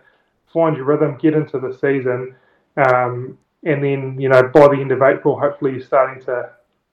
find 0.54 0.76
your 0.76 0.86
rhythm, 0.86 1.18
get 1.18 1.34
into 1.34 1.60
the 1.60 1.74
season, 1.74 2.36
um, 2.78 3.38
and 3.64 3.84
then 3.84 4.20
you 4.20 4.30
know 4.30 4.44
by 4.54 4.68
the 4.68 4.80
end 4.80 4.92
of 4.92 5.02
April, 5.02 5.40
hopefully 5.40 5.72
you're 5.72 5.82
starting 5.82 6.24
to 6.26 6.50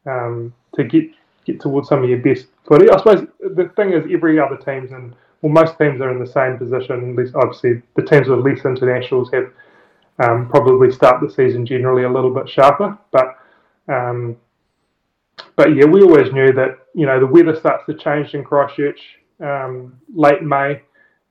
um, 0.06 0.54
to 0.74 0.84
get 0.84 1.04
get 1.44 1.60
towards 1.60 1.88
some 1.88 2.02
of 2.02 2.08
your 2.08 2.18
best 2.18 2.46
footy. 2.66 2.88
I 2.90 2.98
suppose 2.98 3.26
the 3.40 3.70
thing 3.76 3.92
is, 3.92 4.04
every 4.12 4.38
other 4.38 4.56
teams 4.56 4.92
and 4.92 5.14
well, 5.42 5.52
most 5.52 5.78
teams 5.78 6.00
are 6.00 6.10
in 6.10 6.18
the 6.18 6.26
same 6.26 6.58
position. 6.58 7.16
Obviously 7.34 7.82
the 7.96 8.02
teams 8.02 8.28
with 8.28 8.40
less 8.40 8.64
internationals 8.64 9.30
have 9.32 9.52
um, 10.18 10.48
probably 10.48 10.90
start 10.90 11.20
the 11.20 11.30
season 11.30 11.66
generally 11.66 12.04
a 12.04 12.10
little 12.10 12.32
bit 12.32 12.48
sharper, 12.48 12.98
but. 13.10 13.38
Um, 13.86 14.36
but 15.56 15.74
yeah, 15.74 15.84
we 15.84 16.02
always 16.02 16.32
knew 16.32 16.52
that 16.52 16.78
you 16.94 17.06
know 17.06 17.20
the 17.20 17.26
weather 17.26 17.54
starts 17.54 17.84
to 17.86 17.94
change 17.94 18.34
in 18.34 18.44
Christchurch 18.44 19.00
um, 19.40 19.98
late 20.14 20.42
May 20.42 20.82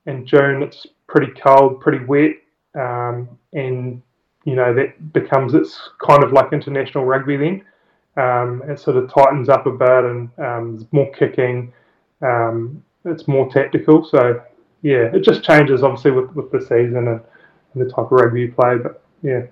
and 0.06 0.26
June. 0.26 0.62
It's 0.62 0.86
pretty 1.14 1.32
cold, 1.40 1.80
pretty 1.80 2.04
wet, 2.04 2.32
um, 2.74 3.28
and 3.52 4.02
you 4.42 4.56
know 4.56 4.74
that 4.74 5.12
becomes 5.12 5.54
it's 5.54 5.78
kind 6.04 6.24
of 6.24 6.32
like 6.32 6.52
international 6.52 7.04
rugby 7.04 7.36
then. 7.36 7.64
Um, 8.16 8.62
it 8.68 8.80
sort 8.80 8.96
of 8.96 9.12
tightens 9.12 9.48
up 9.48 9.66
a 9.66 9.70
bit 9.70 10.04
and 10.04 10.28
um, 10.38 10.88
more 10.90 11.10
kicking. 11.12 11.72
Um, 12.20 12.82
it's 13.04 13.28
more 13.28 13.48
tactical. 13.48 14.04
So 14.04 14.42
yeah, 14.82 15.08
it 15.14 15.20
just 15.20 15.44
changes 15.44 15.84
obviously 15.84 16.10
with, 16.10 16.32
with 16.32 16.50
the 16.50 16.60
season 16.60 17.08
and, 17.08 17.20
and 17.74 17.86
the 17.86 17.88
type 17.88 18.06
of 18.06 18.12
rugby 18.12 18.42
you 18.42 18.52
play. 18.52 18.78
But 18.78 19.02
yeah. 19.22 19.42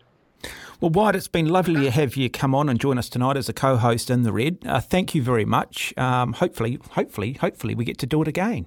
Well, 0.81 0.91
Wyatt, 0.91 1.15
it's 1.15 1.29
been 1.29 1.49
lovely 1.49 1.83
to 1.83 1.91
have 1.93 2.17
you 2.17 2.29
come 2.29 2.57
on 2.57 2.69
and 2.69 2.81
join 2.81 2.99
us 2.99 3.09
tonight 3.09 3.37
as 3.37 3.49
a 3.49 3.53
co-host 3.53 4.11
in 4.11 4.23
the 4.23 4.33
Red. 4.33 4.59
Uh, 4.67 4.81
thank 4.81 5.15
you 5.15 5.23
very 5.23 5.45
much. 5.45 5.97
Um, 5.97 6.33
hopefully, 6.33 6.81
hopefully, 6.91 7.35
hopefully, 7.35 7.77
we 7.77 7.85
get 7.85 7.99
to 7.99 8.07
do 8.07 8.21
it 8.23 8.27
again. 8.27 8.67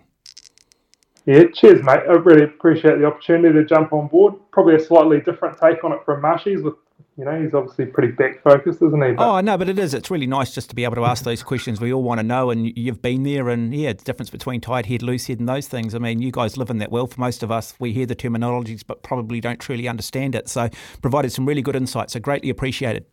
Yeah, 1.26 1.44
cheers, 1.54 1.84
mate. 1.84 2.02
I 2.08 2.14
really 2.14 2.44
appreciate 2.44 3.00
the 3.00 3.06
opportunity 3.06 3.54
to 3.54 3.66
jump 3.66 3.94
on 3.94 4.08
board. 4.08 4.36
Probably 4.52 4.76
a 4.76 4.80
slightly 4.80 5.22
different 5.22 5.58
take 5.60 5.84
on 5.84 5.92
it 5.92 6.00
from 6.06 6.22
Marshy's 6.22 6.62
with 6.62 6.76
you 7.18 7.24
know, 7.24 7.42
he's 7.42 7.54
obviously 7.54 7.86
pretty 7.86 8.12
back 8.12 8.44
focused, 8.44 8.82
isn't 8.82 9.02
he? 9.02 9.14
But, 9.14 9.26
oh, 9.26 9.40
no, 9.40 9.58
but 9.58 9.70
it 9.70 9.80
is. 9.80 9.94
It's 9.94 10.12
really 10.12 10.28
nice 10.28 10.54
just 10.54 10.70
to 10.70 10.76
be 10.76 10.84
able 10.84 10.96
to 10.96 11.06
ask 11.06 11.24
those 11.24 11.44
questions 11.44 11.80
we 11.80 11.94
all 11.94 12.04
want 12.04 12.20
to 12.20 12.24
know. 12.24 12.50
And 12.52 12.78
you've 12.78 13.02
been 13.02 13.24
there, 13.24 13.48
and 13.48 13.74
yeah, 13.74 13.94
the 13.94 14.04
difference 14.04 14.30
between 14.30 14.60
tight 14.60 14.86
head, 14.86 15.02
loose 15.02 15.28
head, 15.28 15.40
and 15.40 15.48
those 15.48 15.68
things. 15.68 15.96
I 15.96 16.00
mean, 16.00 16.22
you 16.22 16.32
guys 16.32 16.58
live 16.58 16.70
in 16.70 16.80
that 16.80 16.92
well. 16.92 17.08
For 17.08 17.20
most 17.22 17.42
of 17.42 17.52
us, 17.52 17.74
we 17.80 17.94
hear 17.94 18.06
the 18.06 18.18
terminologies, 18.18 18.84
but 18.86 19.02
probably 19.02 19.40
don't 19.40 19.62
truly 19.62 19.88
understand 19.88 20.36
it. 20.36 20.50
So, 20.50 20.70
provided 21.02 21.32
some 21.32 21.46
really 21.46 21.62
good 21.62 21.78
insights. 21.78 22.14
So, 22.14 22.20
greatly 22.20 22.50
appreciated. 22.50 23.06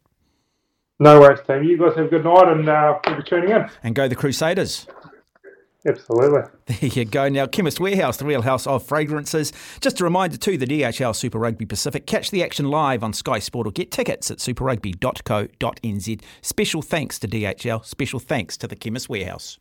No 0.99 1.21
worries, 1.21 1.41
team. 1.47 1.63
You 1.63 1.79
guys 1.79 1.97
have 1.97 2.07
a 2.07 2.09
good 2.09 2.25
night, 2.25 2.49
and 2.49 2.69
uh, 2.69 2.99
be 3.07 3.23
tuning 3.23 3.51
in. 3.51 3.69
And 3.85 3.95
go 3.95 4.09
the 4.09 4.17
Crusaders. 4.17 4.89
Absolutely. 5.87 6.43
There 6.67 6.91
you 6.91 7.05
go. 7.05 7.29
Now, 7.29 7.47
Chemist 7.47 7.81
Warehouse, 7.81 8.17
the 8.17 8.25
real 8.25 8.43
house 8.43 8.67
of 8.67 8.87
fragrances. 8.87 9.53
Just 9.81 10.01
a 10.01 10.05
reminder 10.05 10.37
to 10.37 10.57
the 10.57 10.65
DHL 10.65 11.15
Super 11.15 11.39
Rugby 11.39 11.67
Pacific. 11.67 12.07
Catch 12.07 12.31
the 12.31 12.43
action 12.43 12.71
live 12.71 13.03
on 13.03 13.13
Sky 13.13 13.41
Sport 13.41 13.67
or 13.67 13.73
get 13.73 13.91
tickets 13.91 14.31
at 14.31 14.39
superrugby.co.nz. 14.39 16.21
Special 16.41 16.83
thanks 16.83 17.19
to 17.19 17.29
DHL. 17.29 17.85
Special 17.85 18.21
thanks 18.21 18.57
to 18.57 18.67
the 18.69 18.77
Chemist 18.77 19.09
Warehouse. 19.09 19.59